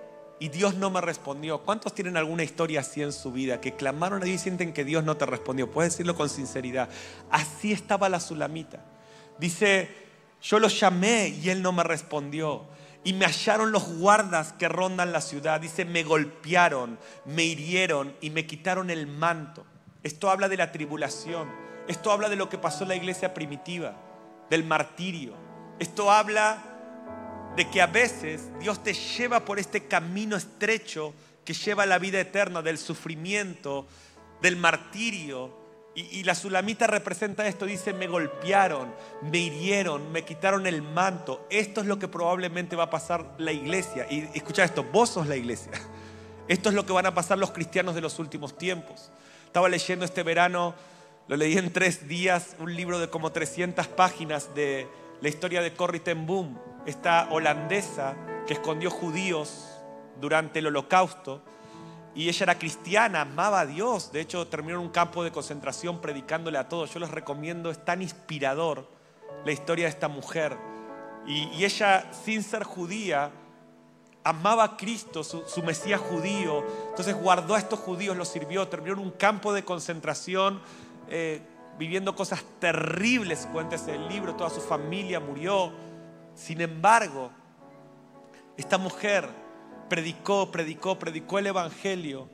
[0.42, 1.60] y Dios no me respondió.
[1.60, 3.60] ¿Cuántos tienen alguna historia así en su vida?
[3.60, 5.70] Que clamaron a Dios y sienten que Dios no te respondió.
[5.70, 6.88] Puedes decirlo con sinceridad.
[7.30, 8.84] Así estaba la sulamita.
[9.38, 9.88] Dice,
[10.42, 12.64] yo lo llamé y él no me respondió.
[13.04, 15.60] y me hallaron los guardas que rondan la ciudad.
[15.60, 19.64] Dice, me golpearon, me hirieron y me quitaron el manto.
[20.02, 21.48] Esto habla de la tribulación.
[21.86, 23.94] Esto habla de lo que pasó en la iglesia primitiva,
[24.50, 25.34] del martirio.
[25.78, 26.71] Esto habla
[27.56, 31.12] de que a veces Dios te lleva por este camino estrecho
[31.44, 33.86] que lleva a la vida eterna, del sufrimiento,
[34.40, 35.60] del martirio.
[35.94, 38.94] Y, la sulamita representa esto, dice, me golpearon,
[39.30, 41.46] me hirieron, me quitaron el manto.
[41.50, 44.06] Esto es lo que probablemente va a pasar la iglesia.
[44.10, 45.72] Y escucha esto, vos sos la iglesia.
[46.48, 49.10] Esto es lo que van a pasar los cristianos de los últimos tiempos.
[49.46, 50.74] Estaba leyendo este verano,
[51.28, 54.88] lo leí en tres días, un libro de como 300 páginas de
[55.20, 58.14] la historia de Corrie ten Boom, esta holandesa
[58.46, 59.68] que escondió judíos
[60.20, 61.42] durante el holocausto.
[62.14, 64.12] Y ella era cristiana, amaba a Dios.
[64.12, 66.92] De hecho, terminó en un campo de concentración predicándole a todos.
[66.92, 68.86] Yo les recomiendo, es tan inspirador
[69.44, 70.56] la historia de esta mujer.
[71.26, 73.30] Y, ella, sin ser judía,
[74.24, 76.64] amaba a Cristo, su, Mesías judío.
[76.90, 78.68] Entonces guardó a estos judíos, los sirvió.
[78.68, 80.60] Terminó en un campo de concentración,
[81.08, 81.40] eh,
[81.78, 84.34] viviendo cosas terribles, cuéntese el libro.
[84.34, 85.72] Toda su familia murió.
[86.34, 87.30] Sin embargo,
[88.56, 89.28] esta mujer
[89.88, 92.28] predicó, predicó, predicó el Evangelio,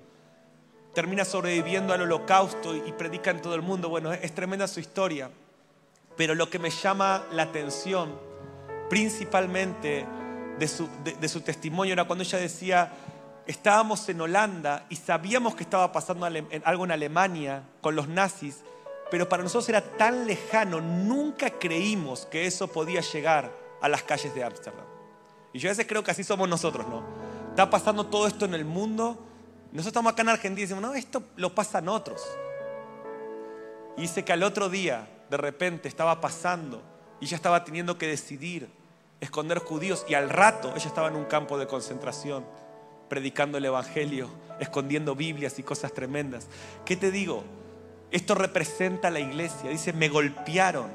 [0.95, 3.89] termina sobreviviendo al holocausto y predica en todo el mundo.
[3.89, 5.31] Bueno, es tremenda su historia,
[6.17, 8.19] pero lo que me llama la atención
[8.89, 10.07] principalmente
[10.59, 10.69] de
[11.29, 12.93] su, testimonio era cuando ella decía,
[13.47, 18.63] estábamos en Holanda y sabíamos que estaba pasando algo en Alemania con los nazis,
[19.11, 24.35] pero para nosotros era tan lejano, nunca creímos que eso podía llegar a las calles
[24.35, 24.87] de Ámsterdam.
[25.53, 27.03] Y yo a veces creo que así somos nosotros, ¿no?
[27.59, 29.19] está pasando todo esto en el mundo.
[29.73, 32.23] Nosotros estamos acá en Argentina y decimos, no, esto lo pasan otros.
[33.97, 36.81] Y dice que al otro día, de repente, estaba pasando
[37.21, 38.71] y ella estaba teniendo que decidir
[39.21, 42.45] esconder judíos y al rato ella estaba en un campo de concentración
[43.09, 44.29] predicando el Evangelio,
[44.61, 46.47] escondiendo Biblias y cosas tremendas.
[46.85, 47.43] ¿Qué te digo?
[48.13, 49.69] Esto representa a la iglesia.
[49.71, 50.91] Dice, me golpearon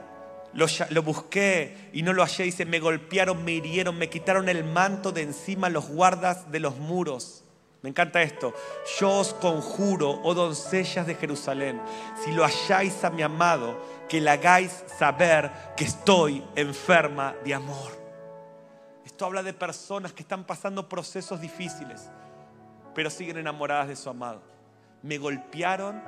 [0.53, 2.43] lo, busqué y no lo hallé.
[2.45, 6.77] Dice, me golpearon, me hirieron, me quitaron el manto de encima los guardas de los
[6.77, 7.43] muros.
[7.81, 8.53] Me encanta esto.
[8.99, 11.81] Yo os conjuro, oh doncellas de Jerusalén,
[12.23, 17.91] si lo halláis a mi amado, que le hagáis saber que estoy enferma de amor.
[19.05, 22.09] Esto habla de personas que están pasando procesos difíciles,
[22.95, 24.41] pero siguen enamoradas de su amado.
[25.01, 26.01] Me golpearon,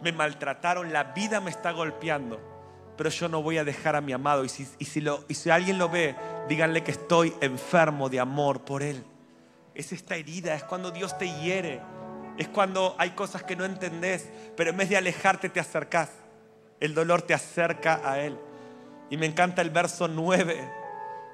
[0.00, 2.51] me maltrataron, la vida me está golpeando
[2.96, 4.44] pero yo no voy a dejar a mi amado.
[4.44, 6.14] Y si, alguien lo ve,
[6.48, 9.04] díganle que estoy enfermo de amor por él.
[9.74, 11.80] Es esta herida, es cuando Dios te hiere,
[12.36, 16.10] es cuando hay cosas que no entendés, pero en vez de alejarte te acercás.
[16.80, 18.36] El dolor te acerca a Él.
[19.08, 20.68] Y me encanta el verso 9,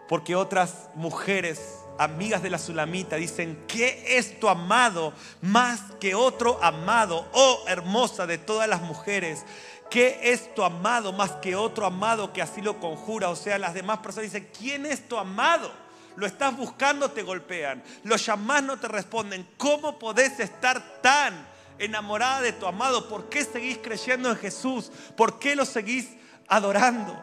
[0.09, 6.63] porque otras mujeres, amigas de la Sulamita, dicen, ¿qué es tu amado más que otro
[6.63, 7.27] amado?
[7.33, 9.45] Oh hermosa de todas las mujeres,
[9.91, 13.31] ¿Qué es tu amado más que otro amado que así lo conjura?
[13.31, 15.73] O sea, las demás personas dicen, ¿quién es tu amado?
[16.17, 17.83] Lo estás buscando, te golpean.
[18.03, 19.49] Lo llamás, no te responden.
[19.57, 21.47] ¿Cómo podés estar tan
[21.79, 23.09] enamorada de tu amado?
[23.09, 24.91] ¿Por qué seguís creyendo en Jesús?
[25.17, 26.09] ¿Por qué lo seguís
[26.49, 27.17] adorando?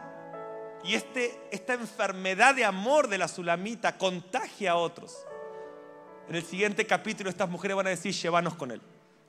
[0.84, 5.25] Y este, esta enfermedad de amor de la sulamita contagia a otros.
[6.30, 8.82] En el siguiente capítulo estas mujeres van a decir, llévanos con él.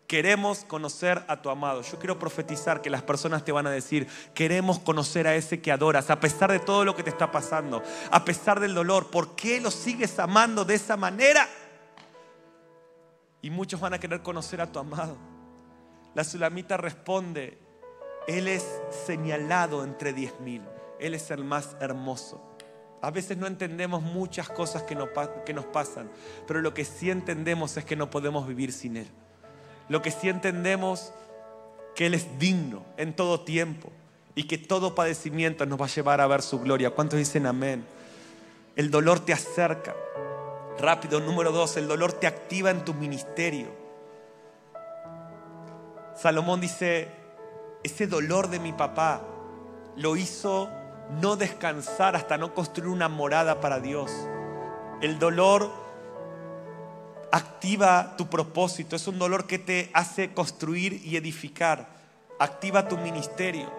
[0.06, 1.82] Queremos conocer a tu amado.
[1.82, 5.72] Yo quiero profetizar que las personas te van a decir, queremos conocer a ese que
[5.72, 9.10] adoras, a pesar de todo lo que te está pasando, a pesar del dolor.
[9.10, 11.48] ¿Por qué lo sigues amando de esa manera?
[13.42, 15.16] Y muchos van a querer conocer a tu amado.
[16.14, 17.58] La sulamita responde,
[18.26, 18.64] Él es
[19.06, 20.62] señalado entre diez mil.
[20.98, 22.42] Él es el más hermoso.
[23.02, 25.10] A veces no entendemos muchas cosas que nos,
[25.66, 26.10] pasan,
[26.46, 29.08] pero lo que sí entendemos es que no podemos vivir sin Él.
[29.88, 31.12] Lo que sí entendemos
[31.94, 33.90] que Él es digno en todo tiempo
[34.34, 36.90] y que todo padecimiento nos va a llevar a ver su gloria.
[36.90, 37.84] ¿Cuántos dicen amén?
[38.76, 39.94] El dolor te acerca.
[40.78, 43.68] Rápido, número dos, el dolor te activa en tu ministerio.
[46.14, 47.08] Salomón dice,
[47.82, 49.22] ese dolor de mi papá
[49.96, 50.68] lo hizo
[51.20, 54.10] no descansar hasta no construir una morada para Dios.
[55.00, 55.70] El dolor
[57.30, 61.88] activa tu propósito, es un dolor que te hace construir y edificar,
[62.38, 63.70] activa tu ministerio.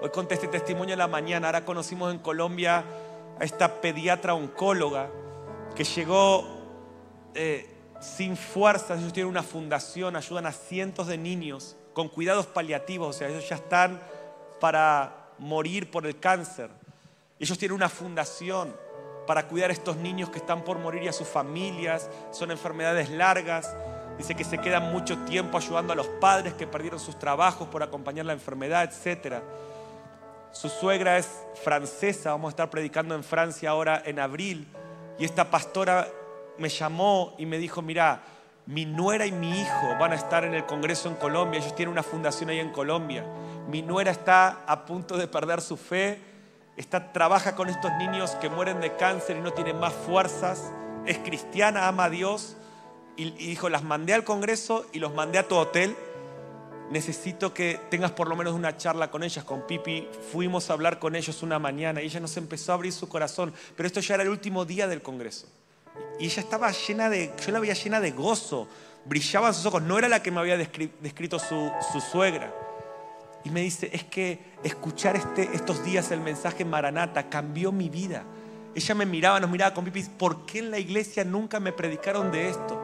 [0.00, 2.84] Hoy conté este testimonio en la mañana, ahora conocimos en Colombia
[3.40, 5.10] a esta pediatra oncóloga
[5.74, 6.46] que llegó
[7.34, 13.16] eh, sin fuerzas, ellos tienen una fundación, ayudan a cientos de niños con cuidados paliativos,
[13.16, 14.00] o sea, ellos ya están
[14.60, 16.70] para morir por el cáncer.
[17.38, 18.74] Ellos tienen una fundación
[19.28, 22.08] para cuidar a estos niños que están por morir y a sus familias.
[22.30, 23.76] Son enfermedades largas.
[24.16, 27.82] Dice que se quedan mucho tiempo ayudando a los padres que perdieron sus trabajos por
[27.82, 29.42] acompañar la enfermedad, etc.
[30.50, 31.28] Su suegra es
[31.62, 34.66] francesa, vamos a estar predicando en Francia ahora en abril.
[35.18, 36.08] Y esta pastora
[36.56, 38.22] me llamó y me dijo, mira,
[38.64, 41.92] mi nuera y mi hijo van a estar en el Congreso en Colombia, ellos tienen
[41.92, 43.26] una fundación ahí en Colombia.
[43.68, 46.27] Mi nuera está a punto de perder su fe,
[46.78, 50.72] está, trabaja con estos niños que mueren de cáncer y no tienen más fuerzas,
[51.06, 52.56] es cristiana, ama a Dios
[53.16, 55.96] y, dijo, las mandé al Congreso y los mandé a tu hotel.
[56.90, 60.08] Necesito que tengas por lo menos una charla con ellas, con Pipi.
[60.32, 63.52] Fuimos a hablar con ellos una mañana y ella nos empezó a abrir su corazón.
[63.76, 65.48] Pero esto ya era el último día del Congreso.
[66.20, 68.68] Y ella estaba llena de, yo la veía llena de gozo,
[69.04, 71.70] brillaban sus ojos, no era la que me había descrito su,
[72.12, 72.54] suegra.
[73.44, 78.24] Y me dice, es que escuchar este, estos días el mensaje Maranata cambió mi vida.
[78.74, 82.30] Ella me miraba, nos miraba con Pipi, ¿por qué en la iglesia nunca me predicaron
[82.30, 82.80] de esto?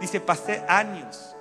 [0.00, 1.36] Dice, pasé años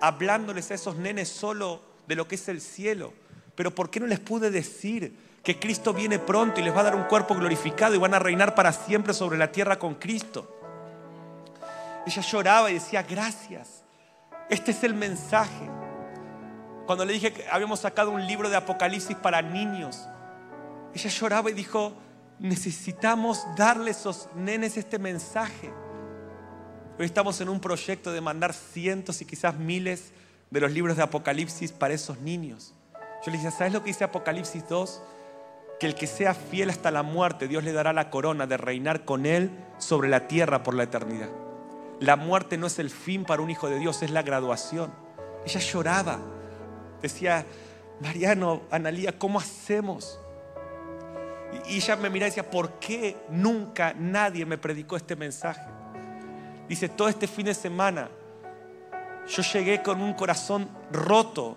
[0.00, 3.12] hablándoles a esos nenes solo de lo que es el cielo,
[3.54, 6.84] pero ¿por qué no les pude decir que Cristo viene pronto y les va a
[6.84, 10.52] dar un cuerpo glorificado y van a reinar para siempre sobre la tierra con Cristo?
[12.06, 13.82] Ella lloraba y decía, gracias,
[14.48, 15.68] este es el mensaje.
[16.86, 20.08] Cuando le dije que habíamos sacado un libro de Apocalipsis para niños,
[20.94, 21.92] ella lloraba y dijo,
[22.38, 25.72] necesitamos darle a esos nenes este mensaje.
[26.98, 30.12] Hoy estamos en un proyecto de mandar cientos y quizás miles
[30.50, 32.72] de los libros de Apocalipsis para esos niños.
[33.24, 35.02] Yo le dije, ¿sabes lo que dice Apocalipsis 2?
[35.80, 39.04] Que el que sea fiel hasta la muerte, Dios le dará la corona de reinar
[39.04, 41.28] con él sobre la tierra por la eternidad.
[41.98, 44.92] La muerte no es el fin para un hijo de Dios, es la graduación.
[45.44, 46.20] Ella lloraba.
[47.02, 47.46] Decía,
[48.00, 50.18] Mariano, Analía, ¿cómo hacemos?
[51.68, 55.62] Y ella me miraba y decía, ¿por qué nunca nadie me predicó este mensaje?
[56.68, 58.08] Dice, todo este fin de semana
[59.28, 61.56] yo llegué con un corazón roto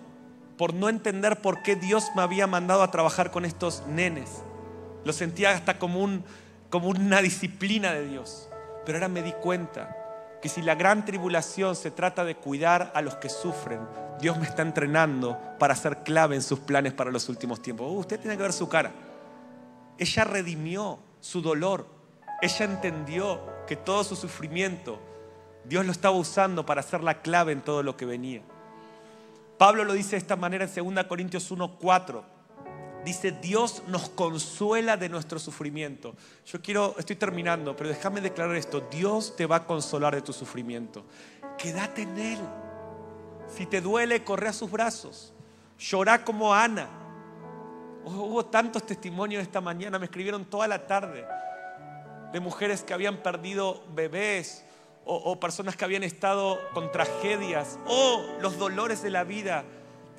[0.56, 4.42] por no entender por qué Dios me había mandado a trabajar con estos nenes.
[5.04, 6.24] Lo sentía hasta como, un,
[6.68, 8.48] como una disciplina de Dios.
[8.84, 9.96] Pero ahora me di cuenta
[10.40, 13.80] que si la gran tribulación se trata de cuidar a los que sufren,
[14.20, 17.86] Dios me está entrenando para ser clave en sus planes para los últimos tiempos.
[17.90, 18.92] Uh, usted tiene que ver su cara.
[19.98, 21.86] Ella redimió su dolor.
[22.40, 24.98] Ella entendió que todo su sufrimiento
[25.64, 28.42] Dios lo estaba usando para hacer la clave en todo lo que venía.
[29.58, 32.22] Pablo lo dice de esta manera en 2 Corintios 1:4.
[33.04, 36.14] Dice, Dios nos consuela de nuestro sufrimiento.
[36.46, 38.80] Yo quiero, estoy terminando, pero déjame declarar esto.
[38.90, 41.04] Dios te va a consolar de tu sufrimiento.
[41.56, 42.38] Quédate en Él.
[43.56, 45.32] Si te duele, corre a sus brazos.
[45.78, 46.88] Llorá como Ana.
[48.04, 51.26] Hubo tantos testimonios esta mañana, me escribieron toda la tarde
[52.32, 54.64] de mujeres que habían perdido bebés
[55.04, 59.64] o, personas que habían estado con tragedias o los dolores de la vida,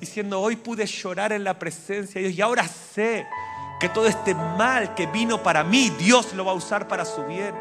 [0.02, 3.24] diciendo, hoy pude llorar en la presencia de Dios y ahora sé
[3.78, 7.24] que todo este mal que vino para mí, Dios lo va a usar para su
[7.24, 7.54] bien.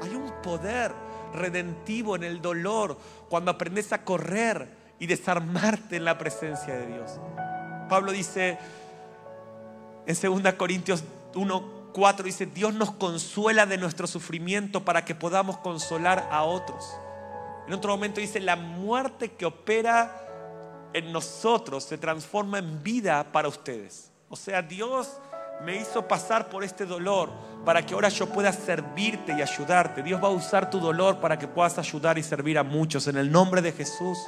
[0.00, 0.90] Hay un poder
[1.34, 2.96] redentivo en el dolor
[3.28, 4.66] cuando aprendes a correr
[4.98, 7.20] y desarmarte en la presencia de Dios.
[7.90, 8.56] Pablo dice
[10.06, 15.58] en 2 Corintios 1, 4 dice, Dios nos consuela de nuestro sufrimiento para que podamos
[15.58, 16.96] consolar a otros.
[17.66, 20.22] En otro momento dice, la muerte que opera
[20.92, 24.10] en nosotros se transforma en vida para ustedes.
[24.28, 25.08] O sea, Dios
[25.64, 27.30] me hizo pasar por este dolor
[27.64, 30.02] para que ahora yo pueda servirte y ayudarte.
[30.02, 33.16] Dios va a usar tu dolor para que puedas ayudar y servir a muchos en
[33.16, 34.18] el nombre de Jesús.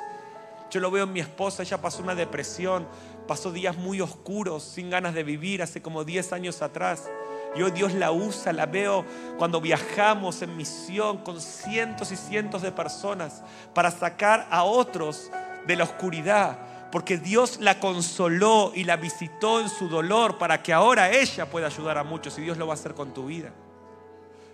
[0.70, 2.86] Yo lo veo en mi esposa, ella pasó una depresión,
[3.26, 7.08] pasó días muy oscuros, sin ganas de vivir, hace como 10 años atrás.
[7.54, 9.04] Y hoy Dios la usa, la veo
[9.38, 13.42] cuando viajamos en misión con cientos y cientos de personas
[13.72, 15.30] para sacar a otros
[15.66, 16.58] de la oscuridad.
[16.90, 21.66] Porque Dios la consoló y la visitó en su dolor para que ahora ella pueda
[21.66, 23.52] ayudar a muchos y Dios lo va a hacer con tu vida.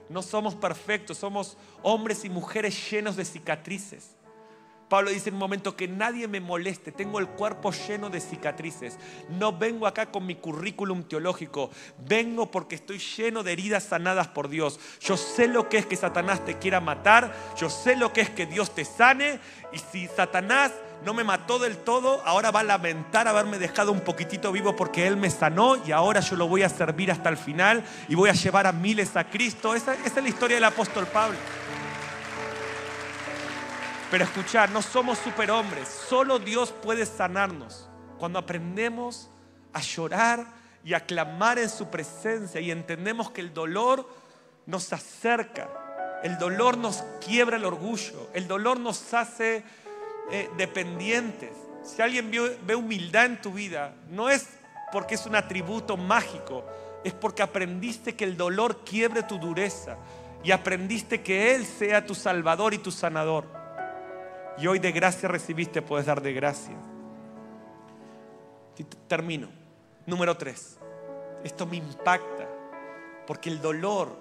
[0.09, 4.17] No somos perfectos, somos hombres y mujeres llenos de cicatrices.
[4.91, 8.99] Pablo dice en un momento que nadie me moleste, tengo el cuerpo lleno de cicatrices.
[9.29, 11.71] No vengo acá con mi currículum teológico,
[12.07, 14.81] vengo porque estoy lleno de heridas sanadas por Dios.
[15.01, 18.31] Yo sé lo que es que Satanás te quiera matar, yo sé lo que es
[18.31, 19.39] que Dios te sane
[19.73, 20.73] y si Satanás
[21.05, 25.07] no me mató del todo, ahora va a lamentar haberme dejado un poquitito vivo porque
[25.07, 28.29] Él me sanó y ahora yo lo voy a servir hasta el final y voy
[28.29, 29.77] a llevar a miles a Cristo.
[29.77, 31.39] Esa, es la historia del apóstol Pablo.
[34.11, 37.89] Pero escuchar, no somos superhombres, solo Dios puede sanarnos.
[38.19, 39.31] Cuando aprendemos
[39.73, 40.47] a llorar
[40.85, 44.09] y a clamar en su presencia y entendemos que el dolor
[44.67, 45.69] nos acerca,
[46.25, 49.63] el dolor nos quiebra el orgullo, el dolor nos hace
[50.33, 51.53] eh, dependientes.
[51.85, 52.33] Si alguien
[52.67, 54.49] ve humildad en tu vida, no es
[54.91, 56.65] porque es un atributo mágico,
[57.05, 59.97] es porque aprendiste que el dolor quiebre tu dureza
[60.43, 63.60] y aprendiste que Él sea tu salvador y tu sanador.
[64.61, 66.77] Y hoy de gracia recibiste, puedes dar de gracia.
[69.09, 69.49] Termino.
[70.07, 70.79] Número tres.
[71.43, 72.47] Esto me impacta
[73.27, 74.15] porque el dolor,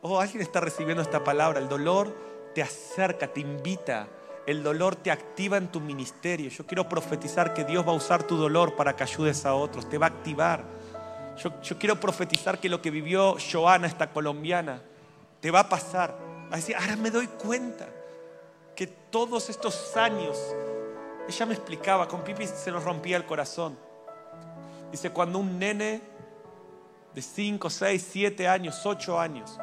[0.00, 2.12] oh, alguien está recibiendo esta palabra, el dolor
[2.54, 4.08] te acerca, te invita,
[4.46, 6.50] el dolor te activa en tu ministerio.
[6.50, 9.88] Yo quiero profetizar que Dios va a usar tu dolor para que ayudes a otros,
[9.88, 10.64] te va a activar.
[11.36, 14.82] Yo, yo quiero profetizar que lo que vivió Joana, esta colombiana,
[15.40, 16.16] te va a pasar.
[16.50, 17.86] Va a decir, ahora me doy cuenta
[18.82, 20.36] que todos estos años,
[21.28, 23.78] ella me explicaba, con Pipi se nos rompía el corazón.
[24.90, 26.00] Dice, cuando un nene
[27.14, 29.56] de 5, 6, 7 años, 8 años,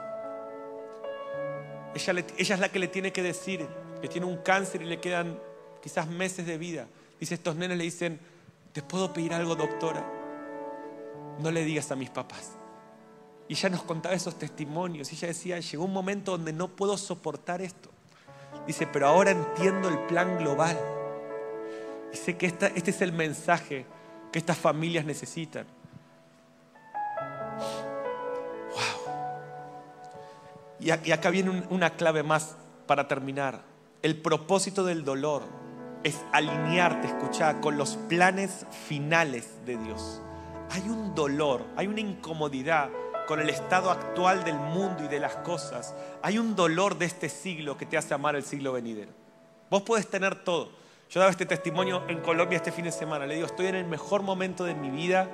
[1.94, 3.68] ella, es la que le tiene que decir
[4.02, 5.38] que tiene un cáncer y le quedan
[5.82, 6.88] quizás meses de vida.
[7.20, 8.22] Dice, estos nenes le dicen,
[8.72, 10.10] ¿te puedo pedir algo, doctora?
[11.40, 12.52] No le digas a mis papás.
[13.50, 15.12] Y ella nos contaba esos testimonios.
[15.12, 17.89] Y ella decía, llegó un momento donde no puedo soportar esto.
[18.70, 20.78] Dice, pero ahora entiendo el plan global.
[22.12, 23.88] Dice que este es el mensaje
[24.32, 25.66] que estas familias necesitan.
[28.70, 29.14] Wow.
[30.80, 33.62] Y, acá viene una clave más para terminar.
[34.04, 35.42] El propósito del dolor
[36.04, 40.22] es alinearte, escuchar, con los planes finales de Dios.
[40.70, 42.92] Hay un dolor, hay una incomodidad
[43.30, 47.30] con el estado actual del mundo y de las cosas, hay un dolor de este
[47.30, 49.12] siglo que te hace amar el siglo venidero.
[49.70, 50.72] Vos puedes tener todo.
[51.12, 53.28] Yo daba este testimonio en Colombia este fin de semana.
[53.28, 55.30] Le digo, estoy en el mejor momento de mi vida.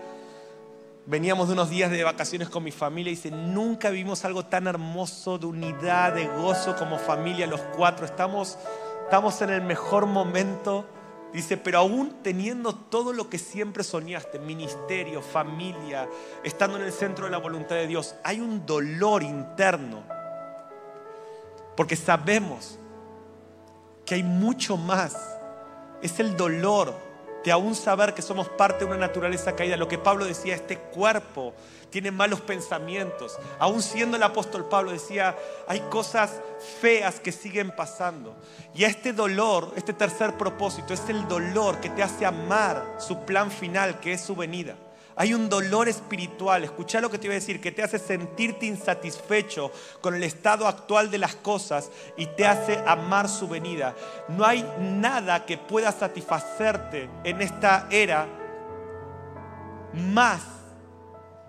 [1.05, 4.67] Veníamos de unos días de vacaciones con mi familia y dice, nunca vimos algo tan
[4.67, 8.05] hermoso de unidad, de gozo como familia, los cuatro.
[8.05, 8.57] Estamos,
[9.05, 10.85] estamos en el mejor momento
[11.35, 16.07] Dice, pero aún teniendo todo lo que siempre soñaste, ministerio, familia,
[16.45, 20.03] estando en el centro de la voluntad de Dios, hay un dolor interno.
[21.75, 22.79] Porque sabemos
[24.05, 25.17] que hay mucho más.
[26.01, 26.93] Es el dolor
[27.45, 29.77] de aún saber que somos parte de una naturaleza caída.
[29.77, 31.53] Lo que Pablo decía, este cuerpo
[31.91, 33.37] tiene malos pensamientos.
[33.59, 35.37] Aún siendo el apóstol Pablo decía,
[35.67, 36.41] hay cosas
[36.81, 38.35] feas que siguen pasando.
[38.73, 43.51] Y este dolor, este tercer propósito, es el dolor que te hace amar su plan
[43.51, 44.75] final, que es su venida.
[45.17, 48.65] Hay un dolor espiritual, escucha lo que te iba a decir, que te hace sentirte
[48.65, 53.95] insatisfecho con el estado actual de las cosas y te hace amar su venida.
[54.27, 58.27] No hay nada que pueda satisfacerte en esta era
[59.93, 60.41] más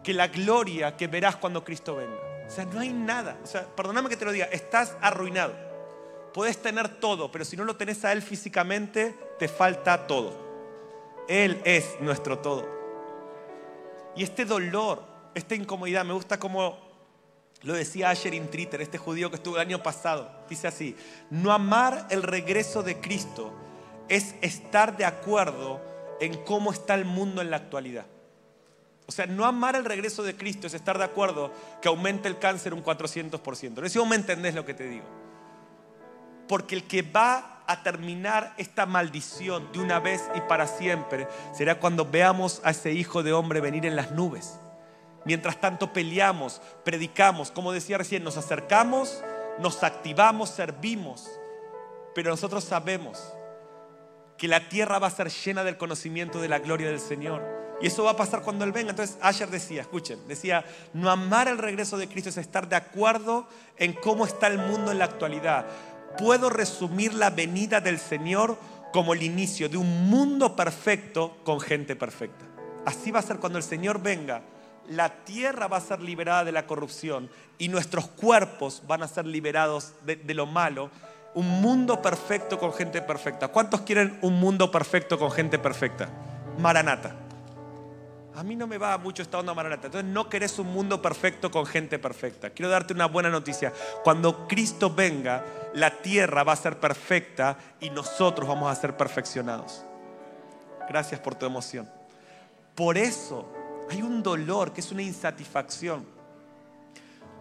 [0.05, 2.17] que la gloria que verás cuando Cristo venga.
[2.47, 3.37] O sea, no hay nada.
[3.43, 5.55] O sea, perdóname que te lo diga, estás arruinado.
[6.33, 10.47] Puedes tener todo, pero si no lo tenés a Él físicamente, te falta todo.
[11.27, 12.76] Él es nuestro todo.
[14.17, 15.03] Y este dolor,
[15.35, 16.87] esta incomodidad, me gusta como
[17.63, 20.31] lo decía Asher Intriter, este judío que estuvo el año pasado.
[20.49, 20.97] Dice así,
[21.31, 23.53] no amar el regreso de Cristo
[24.09, 25.81] es estar de acuerdo
[26.21, 28.07] en cómo está el mundo en la actualidad.
[29.07, 32.39] O sea, no amar el regreso de Cristo es estar de acuerdo que aumente el
[32.39, 33.71] cáncer un 400%.
[33.71, 35.07] No sé si vos me entendés lo que te digo.
[36.49, 41.81] Porque el que va a terminar esta maldición de una vez y para siempre será
[41.81, 44.59] cuando veamos a ese hijo de hombre venir en las nubes.
[45.25, 49.25] Mientras tanto peleamos, predicamos, como decía recién, nos acercamos,
[49.59, 51.29] nos activamos, servimos.
[52.15, 53.21] Pero nosotros sabemos
[54.39, 57.89] que la tierra va a ser llena del conocimiento de la gloria del Señor y
[57.89, 58.91] eso va a pasar cuando Él venga.
[58.91, 60.65] Entonces Asher decía, escuchen, decía,
[60.95, 64.93] no amar el regreso de Cristo es estar de acuerdo en cómo está el mundo
[64.93, 65.67] en la actualidad.
[66.19, 68.59] Puedo resumir la venida del Señor
[68.93, 72.45] como el inicio de un mundo perfecto con gente perfecta.
[72.85, 74.43] Así va a ser cuando el Señor venga.
[74.89, 77.29] La tierra va a ser liberada de la corrupción
[77.59, 80.91] y nuestros cuerpos van a ser liberados de, lo malo.
[81.35, 83.49] Un mundo perfecto con gente perfecta.
[83.49, 86.09] ¿Cuántos quieren un mundo perfecto con gente perfecta?
[86.59, 87.26] Maranata
[88.37, 89.87] a mí no me va mucho esta onda maranata.
[89.87, 92.51] Entonces no querés un mundo perfecto con gente perfecta.
[92.51, 93.73] Quiero darte una buena noticia.
[94.05, 99.85] Cuando Cristo venga, la tierra va a ser perfecta y nosotros vamos a ser perfeccionados.
[100.87, 101.89] Gracias por tu emoción.
[102.75, 103.51] Por eso
[103.91, 106.05] hay un dolor que es una insatisfacción.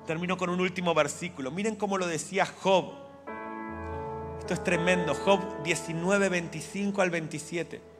[0.07, 1.51] Termino con un último versículo.
[1.51, 2.93] Miren cómo lo decía Job.
[4.39, 5.13] Esto es tremendo.
[5.13, 7.94] Job 19, 25 al 27.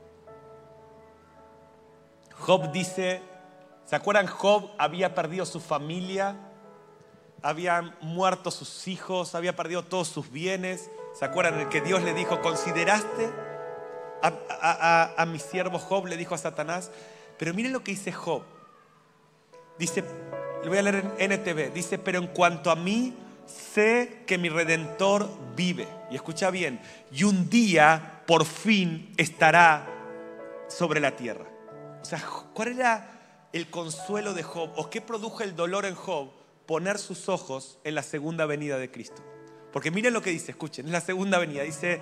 [2.46, 3.24] Job dice,
[3.86, 4.28] ¿se acuerdan?
[4.28, 6.36] Job había perdido su familia,
[7.42, 10.92] habían muerto sus hijos, había perdido todos sus bienes.
[11.18, 11.60] ¿Se acuerdan?
[11.60, 13.32] El que Dios le dijo, ¿consideraste
[14.22, 16.06] a, mi siervo Job?
[16.06, 16.92] Le dijo a Satanás.
[17.40, 18.44] Pero miren lo que dice Job.
[19.80, 20.04] Dice,
[20.62, 21.74] lo voy a leer en NTV.
[21.74, 23.16] Dice, pero en cuanto a mí,
[23.48, 25.88] sé que mi redentor vive.
[26.12, 26.80] Y escucha bien,
[27.12, 29.88] y un día por fin estará
[30.68, 31.55] sobre la tierra.
[32.06, 36.30] O sea, ¿cuál era el consuelo de Job o qué produjo el dolor en Job?
[36.68, 39.24] Poner sus ojos en la segunda venida de Cristo.
[39.74, 42.00] Porque miren lo que dice, escuchen, en la segunda venida dice,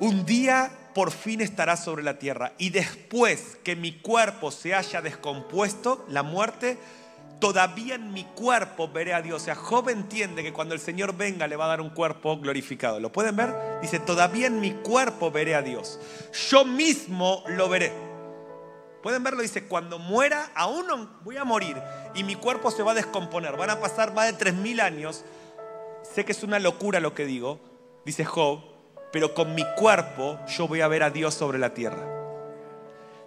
[0.00, 5.00] un día por fin estará sobre la tierra y después que mi cuerpo se haya
[5.00, 6.76] descompuesto, la muerte,
[7.40, 9.40] todavía en mi cuerpo veré a Dios.
[9.40, 12.38] O sea, Job entiende que cuando el Señor venga le va a dar un cuerpo
[12.38, 13.00] glorificado.
[13.00, 13.54] ¿Lo pueden ver?
[13.80, 15.98] Dice, todavía en mi cuerpo veré a Dios.
[16.50, 18.07] Yo mismo lo veré.
[19.08, 21.80] Pueden verlo, dice, cuando muera, aún no voy a morir
[22.14, 23.56] y mi cuerpo se va a descomponer.
[23.56, 25.24] Van a pasar más de 3.000 años.
[26.02, 27.58] Sé que es una locura lo que digo,
[28.04, 28.60] dice Job,
[29.10, 32.18] pero con mi cuerpo yo voy a ver a Dios sobre la tierra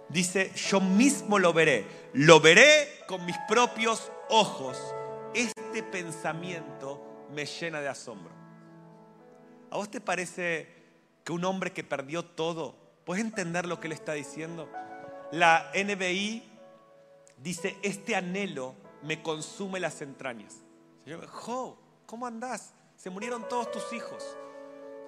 [0.08, 4.78] dice, yo mismo lo veré, lo veré con mis propios ojos.
[5.34, 8.32] Este pensamiento me llena de asombro.
[9.68, 10.68] ¿A vos te parece
[11.24, 14.70] que un hombre que perdió todo, puedes entender lo que él está diciendo?
[15.32, 16.42] La NBI
[17.38, 20.56] dice, este anhelo me consume las entrañas.
[21.28, 22.74] Jo, ¿cómo andás?
[22.96, 24.36] Se murieron todos tus hijos.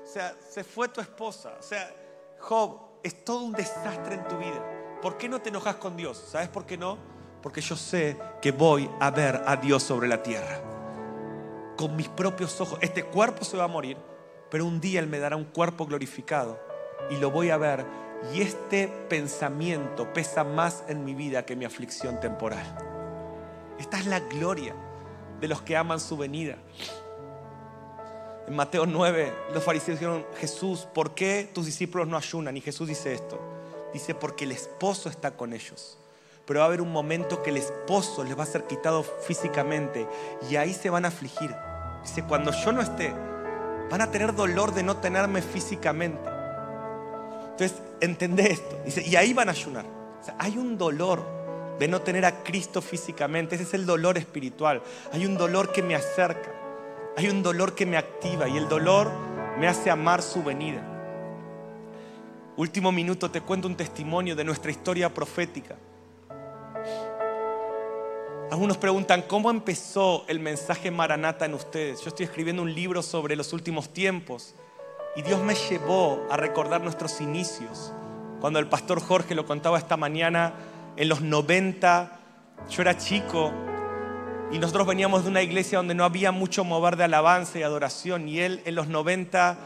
[0.03, 1.57] O sea, se fue tu esposa.
[1.59, 1.95] O sea,
[2.41, 4.99] Job, es todo un desastre en tu vida.
[5.01, 6.16] ¿Por qué no te enojas con Dios?
[6.31, 6.97] ¿Sabes por qué no?
[7.43, 10.62] Porque yo sé que voy a ver a Dios sobre la tierra.
[11.77, 12.79] Con mis propios ojos.
[12.81, 13.99] Este cuerpo se va a morir,
[14.51, 16.59] pero un día Él me dará un cuerpo glorificado
[17.11, 17.85] y lo voy a ver.
[18.33, 22.64] Y este pensamiento pesa más en mi vida que mi aflicción temporal.
[23.79, 24.75] Esta es la gloria
[25.41, 26.57] de los que aman su venida.
[28.47, 32.57] En Mateo 9, los fariseos dijeron, Jesús, ¿por qué tus discípulos no ayunan?
[32.57, 33.41] Y Jesús dice esto,
[33.95, 35.97] Dice, porque el esposo está con ellos.
[36.45, 40.07] Pero va a haber un momento que el esposo les va a ser quitado físicamente
[40.51, 41.55] y ahí se van a afligir.
[42.03, 43.14] Dice, cuando yo no esté,
[43.91, 46.34] van a tener dolor de no tenerme físicamente.
[47.55, 48.77] Entonces, entendé esto.
[48.85, 49.87] Dice, y ahí van a ayunar.
[50.39, 51.25] hay un dolor
[51.79, 53.55] de no tener a Cristo físicamente.
[53.55, 54.83] Ese es el dolor espiritual.
[55.13, 56.53] Hay un dolor que me acerca.
[57.17, 59.09] Hay un dolor que me activa y el dolor
[59.61, 60.83] me hace amar su venida.
[62.57, 65.77] Último minuto, te cuento un testimonio de nuestra historia profética.
[68.51, 72.01] Algunos preguntan, ¿cómo empezó el mensaje Maranata en ustedes?
[72.03, 74.57] Yo estoy escribiendo un libro sobre los últimos tiempos
[75.17, 77.93] y Dios me llevó a recordar nuestros inicios.
[78.41, 80.55] Cuando el pastor Jorge lo contaba esta mañana,
[80.97, 82.19] en los 90,
[82.71, 83.53] yo era chico
[84.53, 88.29] y nosotros veníamos de una iglesia donde no había mucho mover de alabanza y adoración
[88.29, 89.57] y él en los 90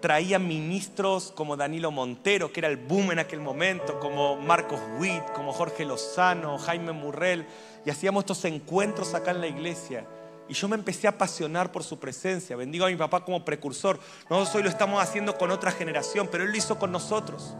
[0.00, 5.22] traía ministros como Danilo Montero, que era el boom en aquel momento, como Marcos Witt,
[5.34, 7.46] como Jorge Lozano, Jaime Murrell,
[7.86, 10.04] y hacíamos estos encuentros acá en la iglesia.
[10.48, 12.56] Y yo me empecé a apasionar por su presencia.
[12.56, 13.98] Bendigo a mi papá como precursor.
[14.28, 17.54] Nosotros hoy lo estamos haciendo con otra generación, pero él lo hizo con nosotros.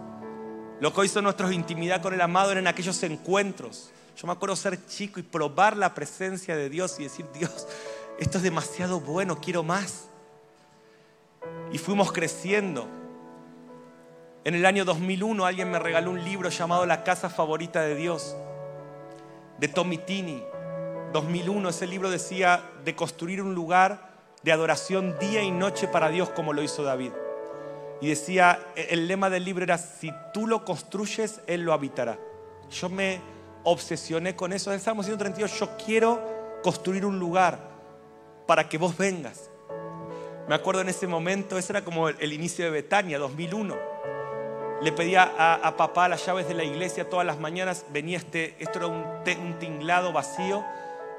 [0.80, 3.90] Lo que hizo nuestra intimidad con el amado eran aquellos encuentros.
[4.16, 7.66] Yo me acuerdo ser chico y probar la presencia de Dios y decir, Dios,
[8.18, 10.08] esto es demasiado bueno, quiero más
[11.72, 12.86] y fuimos creciendo.
[14.44, 18.36] En el año 2001 alguien me regaló un libro llamado La casa favorita de Dios,
[19.58, 20.42] de Tommy Tini.
[21.12, 26.30] 2001 ese libro decía de construir un lugar de adoración día y noche para Dios
[26.30, 27.12] como lo hizo David.
[28.00, 32.18] Y decía, el lema del libro era, si tú lo construyes, Él lo habitará.
[32.70, 33.20] Yo me
[33.62, 34.72] obsesioné con eso.
[34.72, 36.20] En Salmo 132, yo quiero
[36.64, 37.60] construir un lugar
[38.46, 39.50] para que vos vengas.
[40.48, 43.76] Me acuerdo en ese momento, ese era como el, inicio de Betania, 2001.
[44.82, 47.84] Le pedía a, papá las llaves de la iglesia todas las mañanas.
[47.92, 50.64] Venía este, esto era un tinglado vacío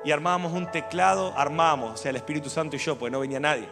[0.03, 3.39] y armábamos un teclado, armábamos, o sea, el Espíritu Santo y yo, porque no venía
[3.39, 3.67] nadie.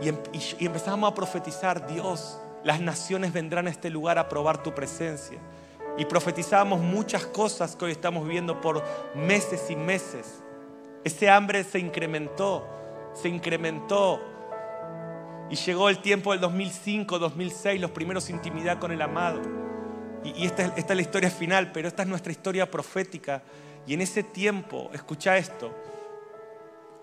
[0.00, 4.28] Y, em, y, y empezábamos a profetizar, Dios, las naciones vendrán a este lugar a
[4.28, 5.38] probar tu presencia.
[5.98, 8.82] Y profetizábamos muchas cosas que hoy estamos viviendo por
[9.14, 10.42] meses y meses.
[11.04, 12.66] Ese hambre se incrementó,
[13.14, 14.20] se incrementó
[15.48, 19.40] y llegó el tiempo del 2005, 2006, los primeros intimidad con el amado.
[20.24, 23.42] Y, esta, es la historia final, pero esta es nuestra historia profética.
[23.86, 25.72] Y en ese tiempo, escucha esto,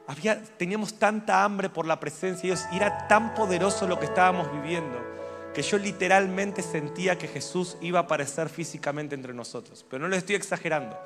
[0.07, 4.05] había, teníamos tanta hambre por la presencia de Dios y era tan poderoso lo que
[4.05, 5.13] estábamos viviendo
[5.53, 9.85] que yo literalmente sentía que Jesús iba a aparecer físicamente entre nosotros.
[9.89, 10.97] Pero no lo estoy exagerando.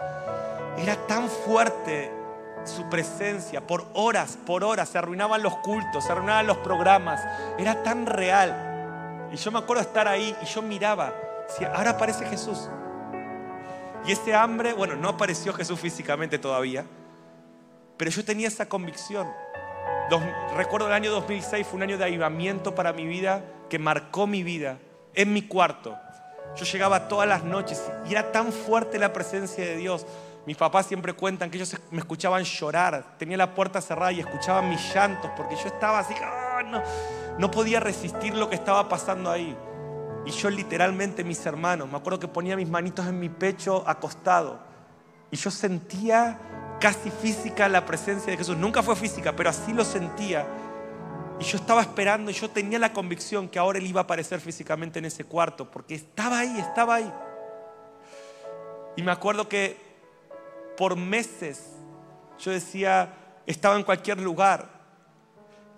[0.78, 2.12] Era tan fuerte
[2.64, 4.90] su presencia por horas, por horas.
[4.90, 7.22] Se arruinaban los cultos, se arruinaban los programas.
[7.58, 9.30] Era tan real.
[9.32, 11.14] Y yo me acuerdo estar ahí y yo miraba.
[11.76, 12.70] ahora aparece Jesús.
[14.08, 16.86] Y ese hambre, bueno, no apareció Jesús físicamente todavía,
[17.98, 19.28] pero yo tenía esa convicción.
[20.56, 24.44] recuerdo el año 2006 fue un año de avivamiento para mi vida que marcó mi
[24.44, 24.78] vida
[25.14, 25.98] en mi cuarto.
[26.56, 30.06] Yo llegaba todas las noches y era tan fuerte la presencia de Dios.
[30.46, 34.70] Mis papás siempre cuentan que ellos me escuchaban llorar, tenía la puerta cerrada y escuchaban
[34.70, 36.82] mis llantos porque yo estaba así, ah,
[37.38, 39.54] no podía resistir lo que estaba pasando ahí.
[40.28, 44.60] Y yo literalmente, mis hermanos, me acuerdo que ponía mis manitos en mi pecho acostado
[45.32, 46.38] y yo sentía
[46.82, 48.58] casi física la presencia de Jesús.
[48.58, 50.46] Nunca fue física, pero así lo sentía.
[51.40, 54.42] Y yo estaba esperando y yo tenía la convicción que ahora Él iba a aparecer
[54.42, 57.14] físicamente en ese cuarto, porque estaba ahí, estaba ahí.
[58.98, 59.78] Y me acuerdo que
[60.76, 61.70] por meses
[62.38, 63.14] yo decía,
[63.46, 64.77] estaba en cualquier lugar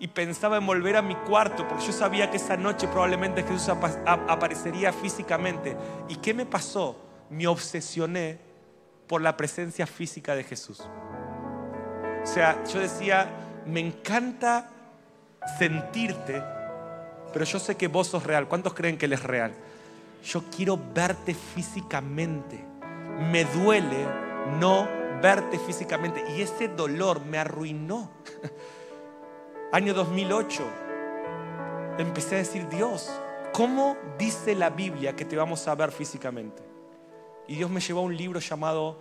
[0.00, 3.68] y pensaba en volver a mi cuarto, porque yo sabía que esa noche probablemente Jesús
[3.68, 5.76] aparecería físicamente.
[6.08, 6.96] ¿Y qué me pasó?
[7.28, 8.38] Me obsesioné
[9.06, 10.80] por la presencia física de Jesús.
[10.80, 13.28] O sea, yo decía,
[13.66, 14.70] me encanta
[15.58, 16.42] sentirte,
[17.30, 18.48] pero yo sé que vos sos real.
[18.48, 19.52] ¿Cuántos creen que Él es real?
[20.24, 22.64] Yo quiero verte físicamente.
[23.30, 24.06] Me duele
[24.58, 24.88] no
[25.20, 26.24] verte físicamente.
[26.34, 28.10] Y ese dolor me arruinó.
[29.72, 30.64] Año 2008.
[31.98, 33.08] Empecé a decir, Dios,
[33.52, 36.62] ¿cómo dice la Biblia que te vamos a ver físicamente?
[37.46, 38.98] Y Dios me llevó a un libro llamado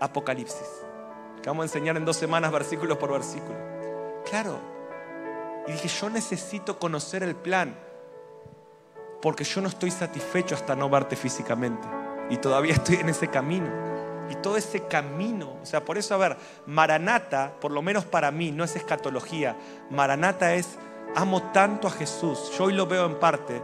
[0.00, 0.68] Apocalipsis,
[1.42, 3.58] que vamos a enseñar en dos semanas versículo por versículo.
[4.24, 4.58] Claro,
[5.66, 7.76] y dije, yo necesito conocer el plan,
[9.20, 11.86] porque yo no estoy satisfecho hasta no verte físicamente.
[12.30, 13.68] Y todavía estoy en ese camino.
[14.30, 18.30] Y todo ese camino, o sea, por eso, a ver, Maranata, por lo menos para
[18.30, 19.56] mí, no es escatología.
[19.90, 20.78] Maranata es,
[21.16, 23.60] amo tanto a Jesús, yo hoy lo veo en parte,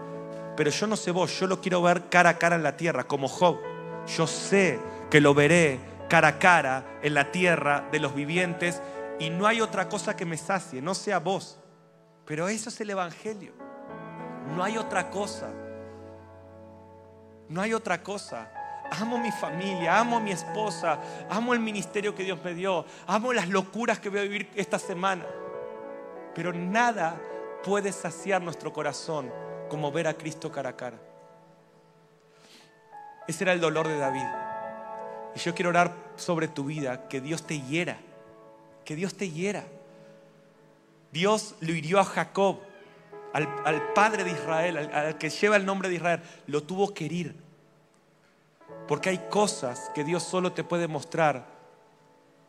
[0.57, 3.05] pero yo no sé vos, yo lo quiero ver cara a cara en la tierra,
[3.05, 3.59] como Job.
[4.07, 8.83] Yo sé que lo veré cara a cara en la tierra de los vivientes
[9.19, 11.59] y no hay otra cosa que me sacie, no sea vos.
[12.27, 13.53] Pero eso es el Evangelio.
[14.57, 15.49] No hay otra cosa.
[17.49, 18.51] No hay otra cosa.
[18.91, 23.33] Amo mi familia, amo a mi esposa, amo el ministerio que Dios me dio, amo
[23.33, 25.27] las locuras que voy a vivir esta semana.
[26.35, 27.21] Pero nada
[27.65, 29.31] puede saciar nuestro corazón
[29.69, 30.99] como ver a Cristo cara a cara.
[33.27, 34.27] Ese era el dolor de David.
[35.35, 37.99] Y yo quiero orar sobre tu vida, que Dios te hiera,
[38.85, 39.65] que Dios te hiera.
[41.13, 42.61] Dios lo hirió a Jacob,
[43.33, 47.46] al, padre de Israel, al, que lleva el nombre de Israel, lo tuvo que herir.
[48.89, 51.47] Porque hay cosas que Dios solo te puede mostrar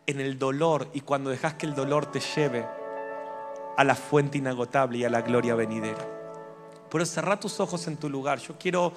[0.06, 2.66] en el dolor y cuando dejas que el dolor te lleve
[3.76, 6.06] a la fuente inagotable y a la gloria venidera.
[6.90, 8.40] Pero cerrar tus ojos en tu lugar.
[8.40, 8.94] Yo quiero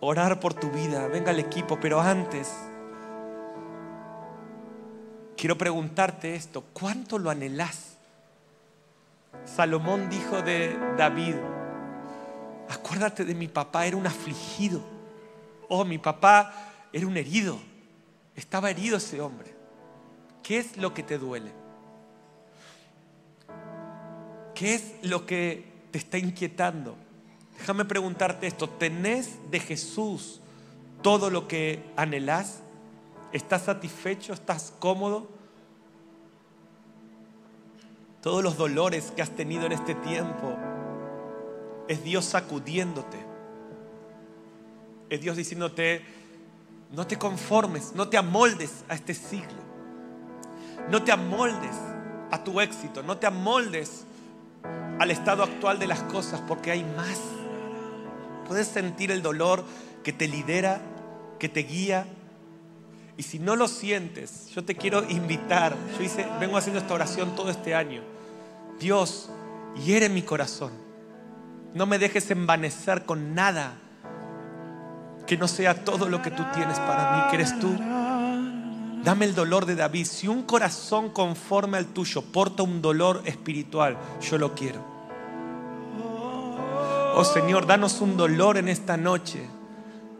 [0.00, 1.06] orar por tu vida.
[1.08, 2.50] Venga el equipo, pero antes
[5.44, 7.98] Quiero preguntarte esto, ¿cuánto lo anhelás?
[9.44, 11.34] Salomón dijo de David,
[12.70, 14.80] acuérdate de mi papá, era un afligido.
[15.76, 16.54] Oh, mi papá
[16.92, 17.58] era un herido.
[18.36, 19.52] Estaba herido ese hombre.
[20.40, 21.50] ¿Qué es lo que te duele?
[24.54, 26.94] ¿Qué es lo que te está inquietando?
[27.58, 30.40] Déjame preguntarte esto, ¿tenés de Jesús
[31.02, 32.60] todo lo que anhelás?
[33.32, 34.32] ¿Estás satisfecho?
[34.32, 35.28] ¿Estás cómodo?
[38.22, 40.56] Todos los dolores que has tenido en este tiempo
[41.88, 43.33] es Dios sacudiéndote.
[45.18, 46.02] Dios diciéndote,
[46.92, 49.64] no te conformes, no te amoldes a este siglo.
[50.90, 51.76] No te amoldes
[52.30, 54.04] a tu éxito, no te amoldes
[54.98, 57.18] al estado actual de las cosas porque hay más.
[58.46, 59.64] Puedes sentir el dolor
[60.02, 60.80] que te lidera,
[61.38, 62.06] que te guía,
[63.16, 65.76] y si no lo sientes, yo te quiero invitar.
[65.96, 68.02] Yo hice, vengo haciendo esta oración todo este año.
[68.80, 69.30] Dios,
[69.84, 70.72] hiere mi corazón.
[71.74, 73.78] No me dejes envanecer con nada
[75.26, 77.74] que no sea todo lo que tú tienes para mí, que eres tú.
[79.04, 80.06] Dame el dolor de David.
[80.06, 84.82] Si un corazón conforme al tuyo porta un dolor espiritual, yo lo quiero.
[87.16, 89.46] Oh Señor, danos un dolor en esta noche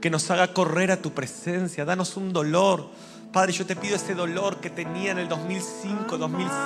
[0.00, 1.86] que nos haga correr a tu presencia.
[1.86, 2.90] Danos un dolor.
[3.32, 6.60] Padre, yo te pido ese dolor que tenía en el 2005, 2006,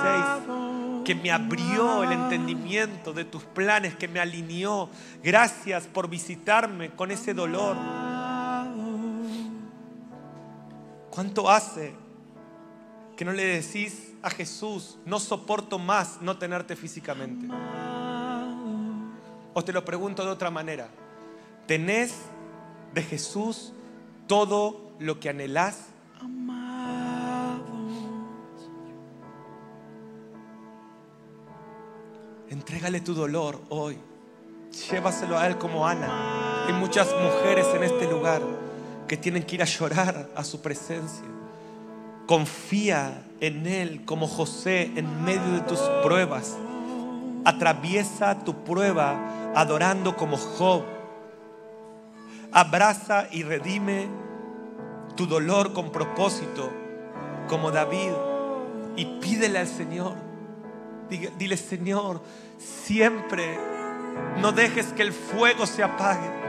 [1.04, 4.90] que me abrió el entendimiento de tus planes, que me alineó.
[5.22, 7.76] Gracias por visitarme con ese dolor.
[11.18, 11.96] ¿Cuánto hace
[13.16, 17.48] que no le decís a Jesús, no soporto más no tenerte físicamente.
[19.52, 20.86] O te lo pregunto de otra manera,
[21.66, 22.14] ¿tenés
[22.94, 23.72] de Jesús
[24.28, 25.86] todo lo que anhelás?
[32.48, 33.98] Entrégale tu dolor hoy.
[34.88, 36.66] Llévaselo a Él como Ana.
[36.68, 38.40] Hay muchas mujeres en este lugar
[39.08, 41.24] que tienen que ir a llorar a su presencia.
[42.26, 46.56] Confía en Él como José en medio de tus pruebas.
[47.44, 50.84] Atraviesa tu prueba adorando como Job.
[52.52, 54.08] Abraza y redime
[55.16, 56.70] tu dolor con propósito
[57.48, 58.12] como David
[58.96, 60.14] y pídele al Señor.
[61.08, 62.20] Dile, Señor,
[62.58, 63.58] siempre
[64.40, 66.47] no dejes que el fuego se apague.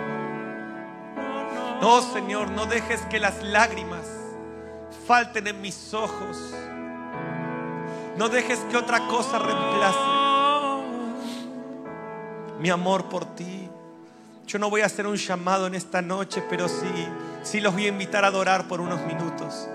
[1.81, 4.05] No, Señor, no dejes que las lágrimas
[5.07, 6.53] falten en mis ojos.
[8.17, 10.19] No dejes que otra cosa reemplace
[12.59, 13.69] mi amor por ti.
[14.45, 17.07] Yo no voy a hacer un llamado en esta noche, pero sí,
[17.43, 19.67] sí los voy a invitar a adorar por unos minutos.